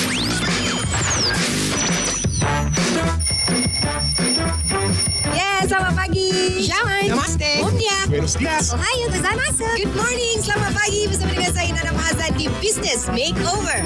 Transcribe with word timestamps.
Yeah. 0.00 0.39
Pagi. 6.28 7.08
Namaste. 7.08 7.50
Umnia. 7.64 7.98
Buenos 8.08 8.34
dias. 8.36 8.72
Ohio 8.74 9.06
gozaimasu. 9.08 9.66
Good 9.80 9.94
morning. 9.96 10.36
Selamat 10.44 10.72
pagi 10.76 11.08
bersama 11.08 11.32
dengan 11.32 11.52
saya 11.56 11.68
Nana 11.72 11.92
Mahazan 11.96 12.32
di 12.36 12.46
Business 12.60 13.08
Makeover. 13.08 13.80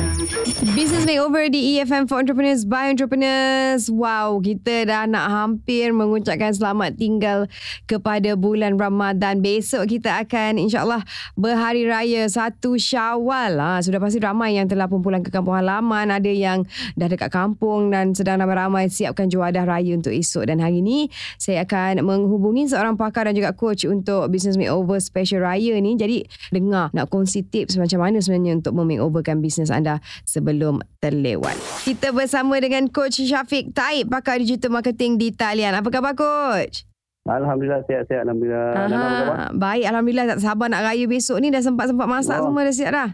Business 0.74 1.04
Makeover 1.06 1.46
di 1.52 1.78
EFM 1.78 2.10
for 2.10 2.18
Entrepreneurs 2.18 2.66
by 2.66 2.90
Entrepreneurs. 2.90 3.86
Wow, 3.86 4.42
kita 4.42 4.90
dah 4.90 5.06
nak 5.06 5.26
hampir 5.30 5.94
mengucapkan 5.94 6.50
selamat 6.50 6.98
tinggal 6.98 7.46
kepada 7.86 8.34
bulan 8.34 8.74
Ramadan. 8.80 9.38
Besok 9.38 9.86
kita 9.86 10.24
akan 10.26 10.58
insyaAllah 10.58 11.06
berhari 11.38 11.86
raya 11.86 12.26
satu 12.26 12.74
syawal. 12.74 13.60
Ha, 13.60 13.80
sudah 13.84 14.02
pasti 14.02 14.18
ramai 14.18 14.58
yang 14.58 14.66
telah 14.66 14.90
pun 14.90 15.04
pulang 15.04 15.22
ke 15.22 15.30
kampung 15.30 15.54
halaman. 15.54 16.10
Ada 16.10 16.32
yang 16.32 16.66
dah 16.98 17.06
dekat 17.06 17.30
kampung 17.30 17.94
dan 17.94 18.16
sedang 18.16 18.42
ramai-ramai 18.42 18.90
siapkan 18.90 19.30
juadah 19.30 19.62
raya 19.62 19.94
untuk 19.94 20.10
esok. 20.10 20.50
Dan 20.50 20.58
hari 20.58 20.82
ini 20.82 21.06
saya 21.38 21.62
akan 21.62 22.02
menghubungi 22.24 22.64
seorang 22.66 22.96
pakar 22.96 23.28
dan 23.28 23.36
juga 23.36 23.52
coach 23.52 23.84
untuk 23.84 24.32
Business 24.32 24.56
Makeover 24.56 24.96
Special 24.96 25.44
Raya 25.44 25.76
ni. 25.76 25.94
Jadi 25.94 26.24
dengar 26.48 26.88
nak 26.90 27.12
kongsi 27.12 27.44
tips 27.44 27.76
macam 27.76 28.00
mana 28.00 28.24
sebenarnya 28.24 28.56
untuk 28.56 28.72
memakeoverkan 28.72 29.38
bisnes 29.38 29.68
anda 29.68 30.00
sebelum 30.24 30.80
terlewat. 30.98 31.54
Kita 31.84 32.10
bersama 32.10 32.56
dengan 32.56 32.88
Coach 32.88 33.20
Syafiq 33.20 33.76
Taib, 33.76 34.08
pakar 34.08 34.40
digital 34.40 34.72
marketing 34.72 35.20
di 35.20 35.28
Talian. 35.28 35.76
Apa 35.76 35.92
khabar 35.92 36.16
Coach? 36.16 36.88
Alhamdulillah 37.24 37.80
sihat-sihat 37.88 38.28
Alhamdulillah. 38.28 38.72
Aha, 38.76 39.48
baik, 39.52 39.84
Alhamdulillah 39.88 40.36
tak 40.36 40.40
sabar 40.44 40.68
nak 40.68 40.84
raya 40.84 41.04
besok 41.08 41.40
ni. 41.40 41.48
Dah 41.48 41.64
sempat-sempat 41.64 42.04
masak 42.04 42.36
Oh. 42.40 42.48
semua 42.48 42.64
dah 42.64 42.74
siap 42.74 42.92
dah. 42.92 43.10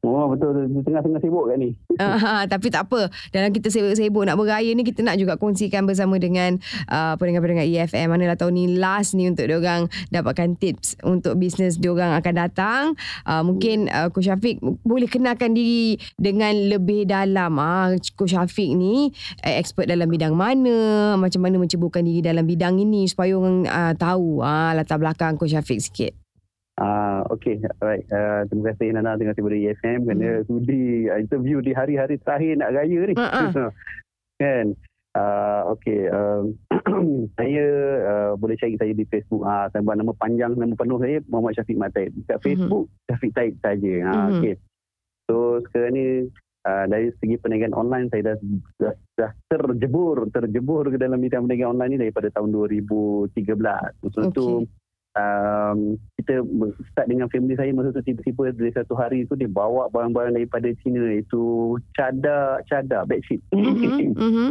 Oh 0.00 0.32
betul 0.32 0.64
di 0.72 0.80
tengah-tengah 0.80 1.20
sibuk 1.20 1.44
kat 1.52 1.60
ni. 1.60 1.76
Aha, 2.00 2.48
tapi 2.48 2.72
tak 2.72 2.88
apa. 2.88 3.12
Dalam 3.36 3.52
kita 3.52 3.68
sibuk-sibuk 3.68 4.24
nak 4.24 4.40
beraya 4.40 4.72
ni 4.72 4.80
kita 4.80 5.04
nak 5.04 5.20
juga 5.20 5.36
kongsikan 5.36 5.84
bersama 5.84 6.16
dengan 6.16 6.56
uh, 6.88 7.20
pendengar-pendengar 7.20 7.68
EFM. 7.68 8.08
Manalah 8.08 8.40
tahun 8.40 8.56
ni 8.56 8.64
last 8.80 9.12
ni 9.12 9.28
untuk 9.28 9.44
diorang 9.44 9.92
dapatkan 10.08 10.56
tips 10.56 10.96
untuk 11.04 11.36
bisnes 11.36 11.76
diorang 11.76 12.16
akan 12.16 12.32
datang. 12.32 12.82
Uh, 13.28 13.44
mungkin 13.44 13.92
uh, 13.92 14.08
Coach 14.08 14.24
Syafiq 14.24 14.56
boleh 14.88 15.04
kenalkan 15.04 15.52
diri 15.52 16.00
dengan 16.16 16.56
lebih 16.56 17.04
dalam. 17.04 17.60
Ah, 17.60 17.92
Coach 18.16 18.32
Syafiq 18.32 18.72
ni 18.72 19.12
uh, 19.44 19.52
expert 19.52 19.84
dalam 19.84 20.08
bidang 20.08 20.32
mana, 20.32 21.12
macam 21.20 21.44
mana 21.44 21.60
menceburkan 21.60 22.08
diri 22.08 22.24
dalam 22.24 22.48
bidang 22.48 22.80
ini 22.80 23.04
supaya 23.04 23.36
orang 23.36 23.68
uh, 23.68 23.92
tahu 24.00 24.40
uh, 24.40 24.72
latar 24.72 24.96
belakang 24.96 25.36
Coach 25.36 25.52
Syafiq 25.52 25.76
sikit. 25.84 26.29
Ah 26.80 27.20
okay, 27.28 27.60
alright. 27.78 28.08
Uh, 28.08 28.48
terima 28.48 28.72
kasih 28.72 28.96
Nana 28.96 29.20
terima 29.20 29.36
kasih 29.36 29.44
kepada 29.44 29.58
EFM 29.68 29.98
kerana 30.08 30.28
sudi 30.48 31.12
uh, 31.12 31.20
interview 31.20 31.60
di 31.60 31.76
hari-hari 31.76 32.16
terakhir 32.24 32.56
nak 32.56 32.72
raya 32.72 33.00
ni. 33.04 33.14
Ha-ha. 33.20 33.68
kan? 34.40 34.66
Uh, 35.10 35.74
okay, 35.74 36.06
um, 36.08 36.54
saya 37.36 37.66
uh, 38.06 38.32
boleh 38.38 38.54
cari 38.56 38.78
saya 38.78 38.94
di 38.94 39.04
Facebook. 39.10 39.42
Ah, 39.42 39.66
saya 39.68 39.82
buat 39.84 39.98
nama 39.98 40.14
panjang, 40.16 40.54
nama 40.54 40.72
penuh 40.72 41.02
saya 41.02 41.18
Muhammad 41.28 41.58
Syafiq 41.58 41.76
Mat 41.76 41.92
Taib. 41.92 42.14
Dekat 42.14 42.38
Facebook 42.40 42.86
Syafiq 43.10 43.32
Taib 43.34 43.54
saja. 43.60 43.94
Ah, 44.06 44.30
Mhm. 44.30 44.32
okay. 44.38 44.54
So 45.28 45.58
sekarang 45.66 45.92
ni 45.98 46.06
uh, 46.64 46.84
dari 46.86 47.10
segi 47.18 47.36
perniagaan 47.36 47.74
online 47.74 48.06
saya 48.08 48.32
dah, 48.32 48.36
dah, 48.80 48.94
dah 49.18 49.30
terjebur 49.50 50.30
terjebur 50.30 50.88
ke 50.88 50.96
dalam 50.96 51.20
bidang 51.20 51.44
perniagaan 51.44 51.76
online 51.76 51.90
ni 51.98 52.00
daripada 52.08 52.30
tahun 52.32 52.50
2013. 52.54 53.34
Masa 54.00 54.20
tu 54.32 54.64
um, 55.16 55.98
kita 56.20 56.44
start 56.92 57.06
dengan 57.10 57.26
family 57.32 57.56
saya 57.58 57.74
masa 57.74 57.94
tu 57.94 58.02
tiba-tiba 58.04 58.54
dari 58.54 58.72
satu 58.74 58.94
hari 58.94 59.26
tu 59.26 59.34
dia 59.34 59.50
bawa 59.50 59.90
barang-barang 59.90 60.36
daripada 60.36 60.70
China 60.82 61.10
itu 61.10 61.74
cadar 61.96 62.62
cadar 62.68 63.06
bedsheet. 63.08 63.42
Mhm, 63.50 64.14
mhm. 64.14 64.50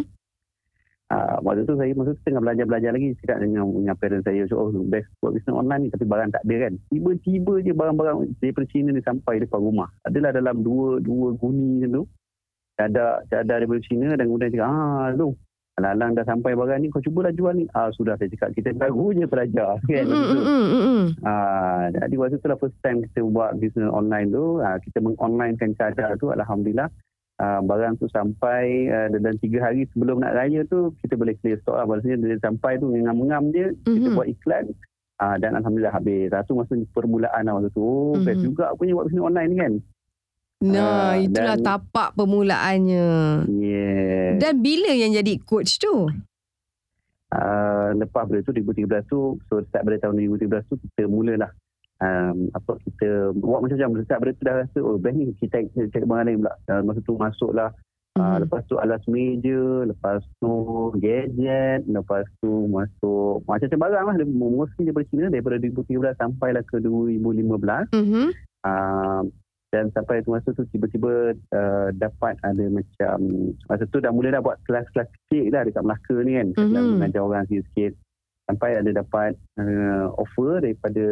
Uh, 1.09 1.37
masa 1.45 1.65
tu 1.65 1.73
saya 1.79 1.91
masa 1.95 2.13
tu 2.13 2.21
tengah 2.27 2.41
belajar-belajar 2.43 2.91
lagi 2.93 3.15
cakap 3.23 3.41
dengan, 3.41 3.65
dengan 3.71 3.95
parents 3.97 4.25
saya 4.27 4.45
so, 4.45 4.59
oh 4.59 4.69
best 4.89 5.09
buat 5.23 5.33
bisnes 5.33 5.57
online 5.57 5.87
ni 5.87 5.89
tapi 5.89 6.05
barang 6.05 6.29
tak 6.29 6.43
ada 6.45 6.55
kan 6.69 6.73
tiba-tiba 6.93 7.53
je 7.65 7.71
barang-barang 7.73 8.17
daripada 8.37 8.65
China 8.69 8.89
ni 8.93 9.01
sampai 9.01 9.41
depan 9.41 9.57
rumah 9.57 9.89
adalah 10.05 10.29
dalam 10.35 10.61
dua 10.61 11.01
dua 11.01 11.33
guni 11.33 11.81
macam 11.81 11.89
tu 11.89 12.03
cadar 12.77 13.25
cadar 13.27 13.57
daripada 13.59 13.81
China 13.83 14.13
dan 14.13 14.29
kemudian 14.29 14.53
cakap 14.53 14.69
ah 14.69 15.09
alang-alang 15.79 16.11
dah 16.13 16.23
sampai 16.23 16.51
barang 16.51 16.77
ni 16.77 16.87
kau 16.87 16.99
cubalah 16.99 17.31
jual 17.31 17.53
ni 17.53 17.65
ah 17.71 17.87
sudah 17.89 18.13
saya 18.13 18.27
cakap 18.29 18.51
kita 18.53 18.69
baru 18.73 19.11
je 19.11 19.25
belajar 19.25 19.79
kan 19.81 20.03
Mhm, 20.03 20.11
Masa 20.11 20.27
tu. 20.29 20.41
mhm, 20.41 20.67
mhm. 20.69 21.03
Ah, 21.21 21.83
jadi 21.89 22.15
waktu 22.15 22.37
tu 22.37 22.47
lah 22.47 22.57
first 22.57 22.77
time 22.79 23.01
kita 23.01 23.23
buat 23.25 23.57
bisnes 23.57 23.89
online 23.89 24.29
tu, 24.29 24.59
ah, 24.59 24.77
kita 24.77 24.99
mengonlinekan 24.99 25.73
cadar 25.73 26.13
tu, 26.15 26.29
Alhamdulillah. 26.29 26.91
Ah, 27.35 27.59
barang 27.59 27.95
tu 27.95 28.05
sampai 28.05 28.63
uh, 28.85 29.07
dalam 29.09 29.39
tiga 29.39 29.63
hari 29.63 29.87
sebelum 29.89 30.19
nak 30.19 30.35
raya 30.35 30.59
tu, 30.65 30.91
kita 30.99 31.15
boleh 31.15 31.39
clear 31.39 31.55
stock 31.57 31.71
lah. 31.73 31.87
Maksudnya 31.87 32.19
dia 32.19 32.35
sampai 32.37 32.75
tu 32.75 32.91
ngam-ngam 32.91 33.49
je, 33.49 33.71
kita 33.81 34.05
Mhm. 34.05 34.13
buat 34.13 34.27
iklan. 34.27 34.65
Ah, 35.17 35.35
dan 35.35 35.55
Alhamdulillah 35.55 35.91
habis. 35.93 36.27
Ah, 36.29 36.43
tu 36.43 36.53
masa 36.53 36.75
permulaan 36.89 37.41
lah 37.41 37.55
masa 37.55 37.67
tu. 37.69 37.79
Oh, 37.79 38.15
best 38.17 38.39
juga 38.41 38.75
punya 38.75 38.91
buat 38.91 39.07
bisnes 39.07 39.19
online 39.21 39.49
ni 39.49 39.57
kan. 39.57 39.73
Nah, 40.59 41.15
Ah, 41.15 41.15
itulah 41.15 41.55
dan- 41.55 41.63
tapak 41.65 42.11
permulaannya. 42.13 43.07
Yeah. 43.47 44.35
Dan 44.37 44.59
bila 44.59 44.91
yang 44.91 45.15
jadi 45.15 45.39
coach 45.39 45.79
tu? 45.79 46.11
uh, 47.29 47.93
lepas 47.93 48.25
pada 48.25 48.41
tu 48.41 48.51
2013 48.51 49.05
tu 49.05 49.19
so 49.45 49.61
start 49.63 49.85
pada 49.85 50.01
tahun 50.01 50.17
2013 50.17 50.65
tu 50.65 50.81
kita 50.81 51.05
mulalah 51.05 51.53
um, 51.99 52.49
apa 52.51 52.73
kita 52.81 53.07
buat 53.35 53.61
macam-macam 53.61 54.01
start 54.01 54.19
pada 54.19 54.31
tu 54.33 54.43
dah 54.43 54.55
rasa 54.57 54.77
oh 54.79 54.97
best 54.97 55.13
ni 55.13 55.29
kita 55.37 55.61
cari 55.69 56.03
barang 56.03 56.25
lain 56.25 56.37
pula 56.41 56.53
uh, 56.67 56.81
masa 56.81 56.99
tu 56.99 57.13
masuklah 57.15 57.69
uh, 58.17 58.33
Mhm. 58.33 58.37
lepas 58.43 58.61
tu 58.65 58.75
alas 58.75 59.03
meja 59.05 59.61
lepas 59.85 60.19
tu 60.41 60.51
gadget 60.97 61.85
lepas 61.85 62.25
tu 62.41 62.49
masuk 62.65 63.45
macam-macam 63.45 63.79
barang 63.79 64.05
lah 64.09 64.15
mostly 64.27 64.83
daripada 64.83 65.05
China 65.07 65.29
daripada 65.29 65.55
2013 65.61 66.17
sampailah 66.17 66.63
ke 66.65 66.81
2015 66.81 67.93
Mhm. 67.93 68.25
uh, 68.65 69.21
dan 69.69 69.93
sampai 69.93 70.25
masa 70.25 70.49
tu 70.49 70.65
tiba-tiba 70.67 71.31
uh, 71.53 71.87
dapat 71.93 72.33
ada 72.41 72.65
macam 72.67 73.15
masa 73.65 73.85
tu 73.85 73.97
dah 73.97 74.09
mula 74.09 74.31
dah 74.31 74.41
buat 74.41 74.57
kelas-kelas 74.65 75.05
kecil 75.05 75.49
dah 75.49 75.61
dekat 75.61 75.83
Melaka 75.83 76.15
ni 76.19 76.31
kan 76.33 76.47
Mhm. 76.49 76.61
mm-hmm. 76.65 76.89
mengajar 76.95 77.21
orang 77.21 77.45
sikit-sikit 77.45 77.93
sampai 78.45 78.69
ada 78.75 78.91
dapat 78.91 79.31
uh, 79.55 80.09
offer 80.15 80.57
daripada 80.59 81.05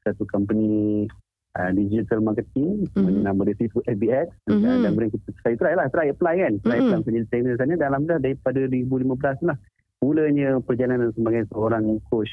satu 0.00 0.22
company 0.26 1.06
uh, 1.52 1.70
digital 1.72 2.22
marketing 2.22 2.86
Mhm. 2.88 2.96
mm-hmm. 2.96 3.20
nama 3.20 3.40
dia 3.44 3.54
itu 3.60 3.78
FBX 3.82 4.28
Mhm. 4.46 4.62
dan 4.62 4.88
kemudian 4.88 5.10
kita, 5.10 5.28
saya 5.42 5.54
try 5.56 5.74
lah 5.74 5.86
try 5.90 6.06
apply 6.08 6.34
kan 6.38 6.52
try 6.60 6.78
Mhm. 6.78 6.86
apply 6.86 6.98
menjadi 7.02 7.26
trainer 7.28 7.54
sana 7.56 7.74
dan 7.74 7.86
Alhamdulillah 7.90 8.22
daripada 8.22 8.60
2015 8.64 9.38
lah 9.42 9.58
mulanya 9.98 10.48
perjalanan 10.60 11.10
sebagai 11.10 11.46
seorang 11.48 11.82
coach 12.06 12.30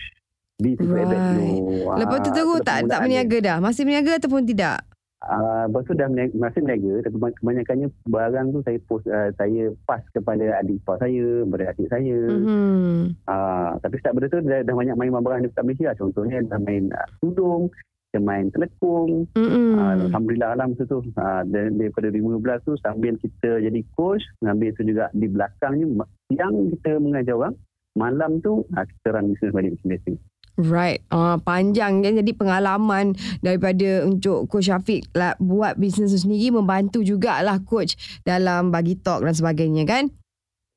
di 0.58 0.74
Right. 0.76 0.94
FBX 1.02 1.22
tu 1.32 1.46
Lepas 1.90 2.18
tu 2.18 2.30
Ah, 2.30 2.34
terus 2.36 2.46
itulah 2.46 2.62
tak 2.62 2.80
tak 2.84 2.86
dia. 2.92 3.02
berniaga 3.02 3.38
dah. 3.40 3.58
Masih 3.60 3.82
berniaga 3.82 4.12
ataupun 4.16 4.44
tidak? 4.44 4.78
Uh, 5.20 5.68
lepas 5.68 5.84
tu 5.84 6.00
dah 6.00 6.08
meniaga, 6.08 6.32
masih 6.40 6.64
meniaga 6.64 6.94
tapi 7.04 7.16
kebanyakannya 7.44 7.88
barang 8.08 8.48
tu 8.56 8.60
saya 8.64 8.80
post 8.88 9.04
uh, 9.12 9.28
saya 9.36 9.68
pass 9.84 10.00
kepada 10.16 10.56
adik 10.64 10.80
ipar 10.80 10.96
saya, 10.96 11.44
kepada 11.44 11.64
adik 11.76 11.88
saya. 11.92 12.20
Mm-hmm. 12.24 12.48
Mhm. 12.48 13.00
Uh, 13.28 13.72
tapi 13.84 13.96
start 14.00 14.16
benda 14.16 14.32
tu 14.32 14.40
dah, 14.40 14.64
dah 14.64 14.76
banyak 14.80 14.96
main 14.96 15.12
barang 15.12 15.44
dekat 15.44 15.64
Malaysia. 15.68 15.92
Contohnya 16.00 16.40
dah 16.48 16.60
main 16.64 16.88
uh, 16.96 17.10
tudung, 17.20 17.68
kita 18.10 18.20
main 18.24 18.48
telekung. 18.56 19.28
Mhm. 19.36 19.76
Uh, 19.76 19.94
Alhamdulillah 20.08 20.56
lah 20.56 20.66
masa 20.72 20.88
tu. 20.88 21.04
Uh, 21.20 21.44
daripada 21.52 22.08
2015 22.16 22.64
tu 22.64 22.74
sambil 22.80 23.14
kita 23.20 23.60
jadi 23.60 23.80
coach, 24.00 24.24
sambil 24.40 24.72
tu 24.80 24.88
juga 24.88 25.12
di 25.12 25.28
belakangnya 25.28 26.08
siang 26.32 26.72
kita 26.80 26.96
mengajar 26.96 27.36
orang, 27.36 27.56
malam 28.00 28.40
tu 28.40 28.64
uh, 28.72 28.86
kita 28.88 29.20
run 29.20 29.36
business 29.36 29.52
balik 29.52 29.76
masing-masing. 29.76 30.16
Right. 30.60 31.00
Ah 31.08 31.40
panjang 31.40 32.04
kan 32.04 32.20
jadi 32.20 32.32
pengalaman 32.36 33.16
daripada 33.40 34.04
untuk 34.04 34.52
coach 34.52 34.68
Syafiq 34.68 35.08
lah, 35.16 35.40
buat 35.40 35.80
bisnes 35.80 36.12
sendiri 36.12 36.52
membantu 36.52 37.00
jugalah 37.00 37.64
coach 37.64 37.96
dalam 38.28 38.68
bagi 38.68 39.00
talk 39.00 39.24
dan 39.24 39.32
sebagainya 39.32 39.88
kan? 39.88 40.12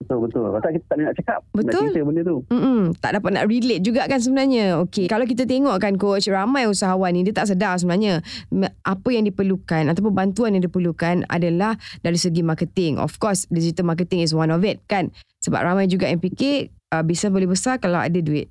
Betul 0.02 0.18
betul. 0.26 0.50
Pasal 0.50 0.70
kita 0.74 0.84
tak 0.90 0.96
nak 0.98 1.14
cakap, 1.14 1.40
nak 1.46 1.54
Betul. 1.54 1.86
cerita 1.94 2.00
benda 2.02 2.22
tu. 2.26 2.36
Mm-mm, 2.50 2.80
tak 2.98 3.10
dapat 3.18 3.30
nak 3.38 3.44
relate 3.46 3.82
juga 3.86 4.02
kan 4.10 4.18
sebenarnya. 4.18 4.82
Okey, 4.82 5.06
kalau 5.06 5.22
kita 5.26 5.46
tengok 5.46 5.78
kan 5.78 5.94
coach, 5.94 6.26
ramai 6.26 6.66
usahawan 6.66 7.14
ni 7.14 7.22
dia 7.22 7.30
tak 7.30 7.54
sedar 7.54 7.78
sebenarnya 7.78 8.18
apa 8.82 9.08
yang 9.14 9.22
diperlukan 9.30 9.94
ataupun 9.94 10.10
bantuan 10.10 10.58
yang 10.58 10.66
diperlukan 10.66 11.22
adalah 11.30 11.78
dari 12.02 12.18
segi 12.18 12.42
marketing. 12.42 12.98
Of 12.98 13.22
course, 13.22 13.46
digital 13.46 13.86
marketing 13.94 14.26
is 14.26 14.34
one 14.34 14.50
of 14.50 14.62
it 14.66 14.82
kan. 14.90 15.14
Sebab 15.46 15.62
ramai 15.62 15.86
juga 15.86 16.10
yang 16.10 16.18
fikir 16.18 16.74
uh, 16.90 17.06
bisa 17.06 17.30
boleh 17.30 17.46
besar 17.46 17.78
kalau 17.78 18.02
ada 18.02 18.18
duit. 18.18 18.50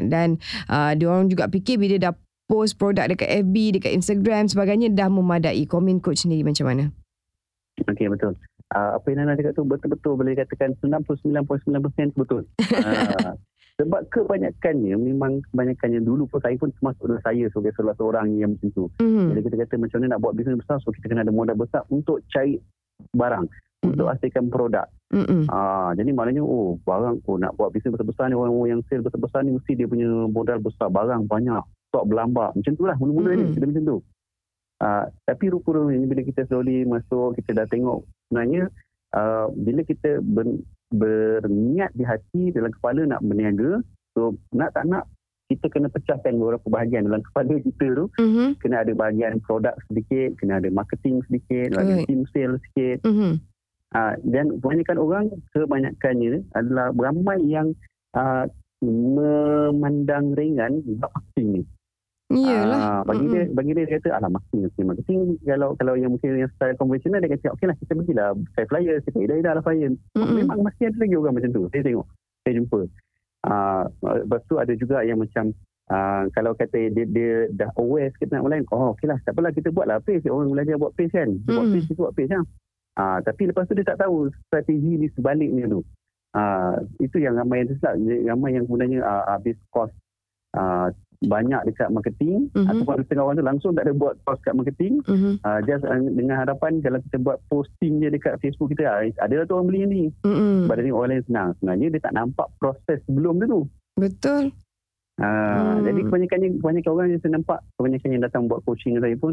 Dan 0.00 0.40
uh, 0.72 0.92
dia 0.96 1.06
orang 1.10 1.28
juga 1.28 1.50
fikir 1.50 1.76
bila 1.76 1.96
dah 2.00 2.12
post 2.48 2.76
produk 2.76 3.08
dekat 3.08 3.28
FB, 3.44 3.80
dekat 3.80 3.92
Instagram 3.96 4.48
sebagainya 4.48 4.92
dah 4.92 5.08
memadai. 5.08 5.64
Komen 5.68 6.00
coach 6.00 6.24
sendiri 6.24 6.44
macam 6.44 6.68
mana? 6.68 6.84
Okey 7.88 8.08
betul. 8.12 8.36
Uh, 8.72 8.96
apa 8.96 9.04
yang 9.12 9.24
Nana 9.24 9.36
cakap 9.36 9.52
tu 9.52 9.64
betul-betul 9.68 10.12
boleh 10.16 10.32
katakan 10.32 10.72
99.9% 10.80 12.16
betul. 12.16 12.48
Uh, 12.72 13.36
sebab 13.80 14.04
kebanyakannya 14.12 14.96
memang 14.96 15.40
kebanyakannya 15.52 16.00
dulu 16.04 16.28
pun 16.28 16.40
saya 16.40 16.56
pun 16.56 16.72
termasuk 16.76 17.04
dalam 17.08 17.22
saya 17.24 17.44
sebagai 17.52 17.72
salah 17.76 17.96
seorang 17.96 18.36
yang 18.36 18.56
macam 18.56 18.68
tu. 18.72 18.84
Hmm. 19.00 19.32
Jadi 19.32 19.40
kita 19.48 19.56
kata 19.64 19.74
macam 19.80 19.96
mana 20.00 20.08
nak 20.16 20.20
buat 20.24 20.32
bisnes 20.36 20.60
besar 20.60 20.76
so 20.80 20.92
kita 20.92 21.08
kena 21.08 21.24
ada 21.24 21.32
modal 21.32 21.56
besar 21.56 21.84
untuk 21.88 22.20
cari 22.32 22.60
barang 23.12 23.44
Mm-mm. 23.48 23.92
untuk 23.96 24.06
hasilkan 24.12 24.46
produk. 24.52 24.86
Mm-mm. 25.12 25.44
Ah, 25.52 25.92
jadi 25.92 26.08
maknanya 26.10 26.40
oh 26.40 26.80
barang 26.82 27.20
oh 27.28 27.36
nak 27.36 27.52
buat 27.54 27.68
bisnes 27.68 27.92
besar-besar 27.92 28.32
ni 28.32 28.36
orang-orang 28.36 28.80
yang 28.80 28.82
sale 28.88 29.04
besar-besar 29.04 29.44
ni 29.44 29.52
mesti 29.52 29.76
dia 29.76 29.84
punya 29.84 30.08
modal 30.08 30.56
besar, 30.58 30.88
barang 30.88 31.28
banyak, 31.28 31.60
stok 31.92 32.08
berlambak. 32.08 32.56
Macam 32.56 32.72
tu 32.72 32.84
lah 32.88 32.96
mula-mula 32.96 33.36
ni 33.36 33.44
kita 33.52 33.68
macam 33.68 33.84
tu. 33.84 33.98
Ah, 34.80 35.06
tapi 35.28 35.52
rupa-rupanya 35.52 36.08
bila 36.08 36.22
kita 36.24 36.42
slowly 36.48 36.82
masuk 36.82 37.38
kita 37.38 37.54
dah 37.54 37.66
tengok 37.68 38.02
sebenarnya 38.26 38.66
ah, 39.12 39.46
bila 39.52 39.84
kita 39.84 40.18
ber, 40.18 40.58
berniat 40.90 41.92
di 41.92 42.02
hati 42.02 42.50
dalam 42.50 42.72
kepala 42.72 43.06
nak 43.06 43.20
berniaga, 43.22 43.84
so 44.12 44.34
nak 44.50 44.72
tak 44.72 44.88
nak 44.88 45.06
kita 45.46 45.68
kena 45.68 45.92
pecahkan 45.92 46.32
beberapa 46.40 46.64
bahagian 46.66 47.04
dalam 47.04 47.20
kepala 47.20 47.60
kita 47.60 47.86
tu 47.92 48.04
Mhm. 48.16 48.56
kena 48.56 48.80
ada 48.80 48.92
bahagian 48.96 49.36
produk 49.44 49.76
sedikit, 49.84 50.40
kena 50.40 50.56
ada 50.56 50.72
marketing 50.72 51.20
sedikit, 51.28 51.76
bahagian 51.76 52.00
Right. 52.00 52.08
team 52.08 52.22
sale 52.32 52.56
sikit. 52.64 53.04
Mhm. 53.04 53.51
Uh, 53.92 54.16
dan 54.24 54.48
kebanyakan 54.56 54.96
orang, 54.96 55.24
kebanyakannya 55.52 56.40
adalah 56.56 56.88
ramai 56.96 57.38
yang 57.44 57.76
uh, 58.16 58.48
memandang 58.80 60.32
ringan 60.32 60.80
bab 60.96 61.12
marketing 61.12 61.48
ni. 61.60 61.62
Iyalah. 62.32 62.80
Ah, 62.80 63.00
bagi 63.04 63.28
dia 63.28 63.44
bagi 63.52 63.76
dia, 63.76 63.84
dia 63.84 64.00
kata 64.00 64.16
alah 64.16 64.32
marketing 64.32 64.64
marketing, 64.64 64.86
marketing 64.88 65.20
kalau 65.44 65.76
kalau 65.76 65.94
yang 66.00 66.16
mungkin 66.16 66.40
yang 66.40 66.48
style 66.56 66.72
konvensional 66.80 67.20
dia 67.20 67.36
kata 67.36 67.52
okeylah 67.52 67.76
kita 67.76 67.92
pergilah 67.92 68.28
saya 68.56 68.66
flyer 68.72 68.96
kita 69.04 69.18
ida-ida 69.20 69.50
lah 69.52 69.60
flyer. 69.60 69.92
Mm-mm. 70.16 70.34
Memang 70.40 70.64
masih 70.64 70.88
ada 70.88 70.96
lagi 70.96 71.12
orang 71.12 71.34
macam 71.36 71.50
tu. 71.52 71.62
Saya 71.68 71.82
tengok, 71.84 72.06
saya 72.40 72.52
jumpa. 72.56 72.80
Ah, 73.44 73.84
lepas 74.00 74.40
tu 74.48 74.54
ada 74.56 74.72
juga 74.72 75.04
yang 75.04 75.20
macam 75.20 75.52
ah, 75.92 76.24
kalau 76.32 76.56
kata 76.56 76.88
dia, 76.96 77.04
dia 77.04 77.52
dah 77.52 77.68
aware 77.76 78.08
sikit 78.16 78.32
nak 78.32 78.48
online, 78.48 78.64
oh 78.72 78.96
okeylah 78.96 79.20
tak 79.28 79.36
apalah 79.36 79.52
kita 79.52 79.68
buatlah 79.68 80.00
page. 80.00 80.24
Orang 80.32 80.56
belajar 80.56 80.80
buat 80.80 80.96
page 80.96 81.12
kan. 81.12 81.28
Dia 81.44 81.52
buat 81.52 81.68
Mm. 81.68 81.72
page, 81.76 81.86
kita 81.92 82.00
buat 82.00 82.14
page 82.16 82.32
kan. 82.32 82.42
Ah, 82.92 83.18
tapi 83.20 83.48
lepas 83.48 83.64
tu 83.64 83.72
dia 83.72 83.84
tak 83.84 84.00
tahu 84.00 84.28
strategi 84.46 85.00
di 85.00 85.08
sebaliknya 85.12 85.64
tu. 85.66 85.80
Ah, 86.32 86.76
itu 86.98 87.16
yang 87.16 87.36
ramai 87.36 87.64
yang 87.64 87.72
tersilap. 87.72 87.94
Ramai 88.28 88.50
yang 88.52 88.64
sebenarnya 88.68 88.98
ah, 89.00 89.24
habis 89.32 89.56
kos 89.68 89.88
ah, 90.52 90.92
banyak 91.22 91.62
dekat 91.64 91.86
marketing 91.88 92.50
Mhm. 92.50 92.66
ataupun 92.66 93.06
setengah 93.06 93.22
orang 93.22 93.36
tu 93.38 93.46
langsung 93.46 93.70
tak 93.72 93.86
ada 93.86 93.94
buat 93.94 94.18
kos 94.26 94.42
kat 94.42 94.58
marketing 94.58 94.98
Mhm. 95.06 95.38
uh, 95.38 95.60
just 95.62 95.86
uh, 95.86 95.94
dengan 95.94 96.34
harapan 96.34 96.82
kalau 96.82 96.98
kita 96.98 97.22
buat 97.22 97.38
posting 97.46 98.02
je 98.02 98.10
dekat 98.10 98.42
Facebook 98.42 98.74
kita 98.74 98.90
ah, 98.90 99.06
ada 99.06 99.46
tu 99.46 99.54
orang 99.54 99.70
beli 99.70 99.80
ni 99.86 100.02
Mm-mm. 100.26 100.66
sebab 100.66 100.74
dia 100.74 100.84
tengok 100.84 100.98
orang 100.98 101.10
lain 101.14 101.24
senang 101.30 101.48
sebenarnya 101.56 101.86
dia 101.94 102.02
tak 102.02 102.14
nampak 102.18 102.46
proses 102.58 102.98
sebelum 103.06 103.38
tu 103.38 103.46
tu 103.46 103.60
Betul. 103.94 104.50
uh, 105.22 105.22
Hmm. 105.22 105.86
jadi 105.86 106.00
kebanyakannya 106.10 106.48
kebanyakan 106.58 106.90
orang 106.90 107.06
yang 107.14 107.20
saya 107.22 107.32
nampak 107.38 107.58
kebanyakan 107.78 108.08
yang 108.10 108.22
datang 108.26 108.42
buat 108.50 108.60
coaching 108.66 108.98
saya 108.98 109.14
pun 109.14 109.32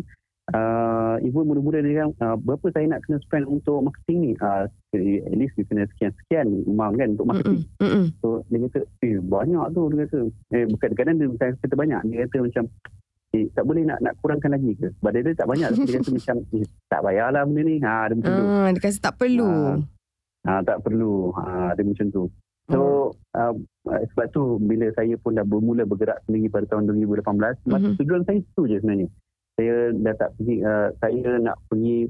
uh, 0.51 1.15
ibu 1.21 1.41
muda-muda 1.41 1.79
dia 1.79 2.03
kan 2.03 2.09
uh, 2.19 2.35
berapa 2.35 2.65
saya 2.71 2.85
nak 2.89 3.01
kena 3.05 3.17
spend 3.21 3.45
untuk 3.45 3.81
marketing 3.81 4.17
ni 4.21 4.31
uh, 4.39 4.65
at 4.65 5.35
least 5.35 5.53
dia 5.53 5.65
kena 5.65 5.83
sekian-sekian 5.93 6.47
amount 6.65 6.97
kan 6.97 7.07
untuk 7.13 7.27
marketing 7.27 7.59
Mm-mm. 7.77 7.85
Mm-mm. 7.85 8.05
So 8.21 8.27
dia 8.47 8.57
kata, 8.65 8.79
eh 9.01 9.17
banyak 9.17 9.65
tu 9.71 9.81
dia 9.89 9.97
kata. 10.05 10.19
Eh 10.51 10.63
bukan 10.65 10.89
kadang 10.93 11.15
dia 11.17 11.27
bukan 11.29 11.49
kata 11.55 11.75
banyak. 11.75 12.01
Dia 12.09 12.17
kata 12.25 12.37
macam, 12.41 12.63
eh 13.29 13.45
tak 13.53 13.63
boleh 13.63 13.83
nak 13.85 13.99
nak 14.01 14.13
kurangkan 14.19 14.51
lagi 14.53 14.71
ke? 14.75 14.87
Sebab 14.99 15.11
dia, 15.13 15.21
dia 15.21 15.35
tak 15.37 15.47
banyak. 15.47 15.69
Dia 15.77 15.93
kata 16.01 16.09
macam, 16.09 16.35
eh, 16.57 16.65
tak 16.89 16.99
payahlah 17.05 17.41
benda 17.45 17.61
ni. 17.61 17.75
Ha, 17.79 17.93
dia 18.09 18.15
macam 18.17 18.31
tu. 18.33 18.43
Ah, 18.43 18.67
dia 18.69 18.81
kata 18.81 18.97
tak 18.99 19.15
perlu. 19.15 19.49
Ah. 19.49 19.77
Ha, 20.47 20.51
tak 20.65 20.77
perlu. 20.81 21.13
Ha, 21.37 21.43
dia 21.77 21.83
macam 21.85 22.07
tu. 22.09 22.23
So, 22.69 22.81
uh, 23.33 23.53
sebab 24.13 24.29
tu 24.29 24.61
bila 24.61 24.93
saya 24.93 25.17
pun 25.17 25.33
dah 25.33 25.41
bermula 25.41 25.89
bergerak 25.89 26.21
sendiri 26.25 26.53
pada 26.53 26.69
tahun 26.69 26.85
2018, 26.85 27.65
Mhm. 27.65 27.65
masa 27.65 27.87
tujuan 27.97 28.21
saya 28.29 28.37
itu 28.37 28.61
je 28.69 28.77
sebenarnya. 28.77 29.09
Saya 29.59 29.91
dah 29.91 30.15
tak 30.15 30.29
pergi, 30.39 30.55
uh, 30.63 30.87
saya 30.97 31.31
nak 31.37 31.59
pergi 31.67 32.07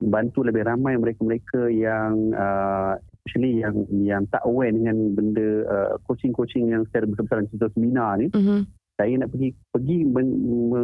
bantu 0.00 0.44
lebih 0.44 0.64
ramai 0.64 0.96
mereka-mereka 0.96 1.68
yang 1.68 2.32
uh, 2.32 2.92
especially 3.20 3.60
yang 3.60 3.76
yang 4.00 4.22
tak 4.28 4.40
aware 4.44 4.68
dengan 4.68 5.12
benda 5.12 5.64
uh, 5.64 5.92
coaching-coaching 6.04 6.68
yang 6.68 6.84
secara 6.88 7.04
besar-besaran 7.04 7.48
contoh 7.48 7.70
seminar 7.72 8.16
ni 8.16 8.32
Mhm. 8.32 8.64
saya 8.96 9.12
nak 9.16 9.28
pergi 9.28 9.52
pergi 9.68 9.96
men, 10.04 10.28
me, 10.72 10.82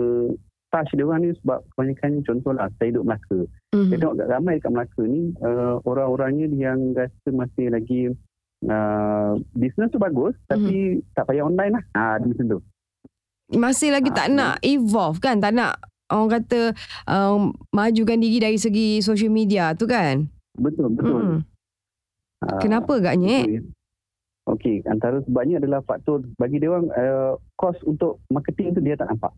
touch 0.69 0.93
dia 0.93 1.01
orang 1.01 1.25
ni 1.25 1.33
sebab 1.41 1.65
kebanyakan 1.73 2.21
contohlah 2.25 2.69
saya 2.77 2.93
duduk 2.93 3.09
Melaka 3.09 3.39
Mhm. 3.73 3.89
saya 3.89 3.97
tengok 3.99 4.17
ramai 4.21 4.55
kat 4.61 4.71
Melaka 4.73 5.03
ni 5.03 5.23
uh, 5.41 5.75
orang-orangnya 5.83 6.47
yang 6.53 6.79
rasa 6.93 7.29
masih 7.33 7.73
lagi 7.73 8.01
uh, 8.69 9.33
bisnes 9.53 9.89
tu 9.89 9.97
bagus 9.97 10.37
tapi 10.45 11.01
tak 11.13 11.25
payah 11.25 11.45
online 11.45 11.73
lah 11.73 11.85
ha, 11.93 12.21
macam 12.21 12.47
tu 12.47 12.61
Masih 13.49 13.95
lagi 13.95 14.11
Ah, 14.11 14.17
tak 14.19 14.27
betul. 14.29 14.37
nak 14.37 14.55
evolve 14.61 15.19
kan? 15.23 15.39
Tak 15.39 15.55
nak 15.55 15.79
orang 16.09 16.31
kata 16.39 16.61
um, 17.07 17.51
majukan 17.71 18.19
diri 18.19 18.39
dari 18.39 18.59
segi 18.59 19.01
social 19.01 19.31
media 19.31 19.75
tu 19.75 19.87
kan? 19.87 20.27
betul 20.57 20.89
betul 20.93 21.21
Mm-mm. 21.21 21.41
Ah, 22.45 22.61
Kenapa 22.61 23.01
agaknya? 23.01 23.29
eh? 23.33 23.45
Okey. 23.45 23.61
Okey, 24.47 24.77
antara 24.87 25.19
sebabnya 25.27 25.59
adalah 25.59 25.83
faktor 25.83 26.23
bagi 26.39 26.63
dia 26.63 26.71
orang 26.71 26.87
uh, 26.95 27.35
kos 27.59 27.75
untuk 27.83 28.23
marketing 28.31 28.77
tu 28.77 28.81
dia 28.81 28.95
tak 28.95 29.11
nampak. 29.11 29.33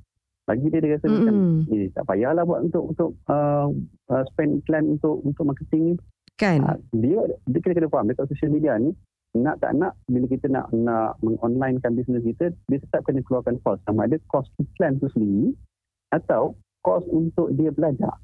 Bagi 0.44 0.68
dia 0.68 0.84
dia 0.84 0.96
rasa 0.98 1.06
macam 1.08 1.34
Mm-mm. 1.64 1.72
eh 1.72 1.88
tak 1.94 2.04
payahlah 2.04 2.44
buat 2.44 2.60
untuk 2.68 2.84
untuk 2.92 3.10
uh, 3.30 3.72
uh, 4.12 4.22
spend 4.34 4.60
iklan 4.60 4.98
untuk 4.98 5.24
untuk 5.24 5.44
marketing 5.48 5.82
ni. 5.82 5.94
Kan? 6.36 6.60
Uh, 6.60 6.76
dia 6.92 7.18
dia 7.48 7.58
kena 7.64 7.74
kena 7.80 7.88
faham 7.88 8.10
dekat 8.10 8.28
social 8.28 8.52
media 8.52 8.76
ni 8.76 8.92
nak 9.36 9.60
tak 9.60 9.76
nak 9.76 9.92
bila 10.08 10.24
kita 10.24 10.48
nak 10.48 10.66
nak 10.72 11.16
mengonlinekan 11.20 11.92
bisnes 11.94 12.24
kita 12.24 12.48
dia 12.66 12.78
tetap 12.80 13.04
kena 13.04 13.20
keluarkan 13.24 13.60
kos 13.60 13.78
sama 13.84 14.08
ada 14.08 14.16
kos 14.28 14.48
iklan 14.56 14.96
tu 14.98 15.08
sendiri 15.12 15.52
atau 16.12 16.56
kos 16.80 17.04
untuk 17.12 17.52
dia 17.52 17.68
belajar. 17.68 18.14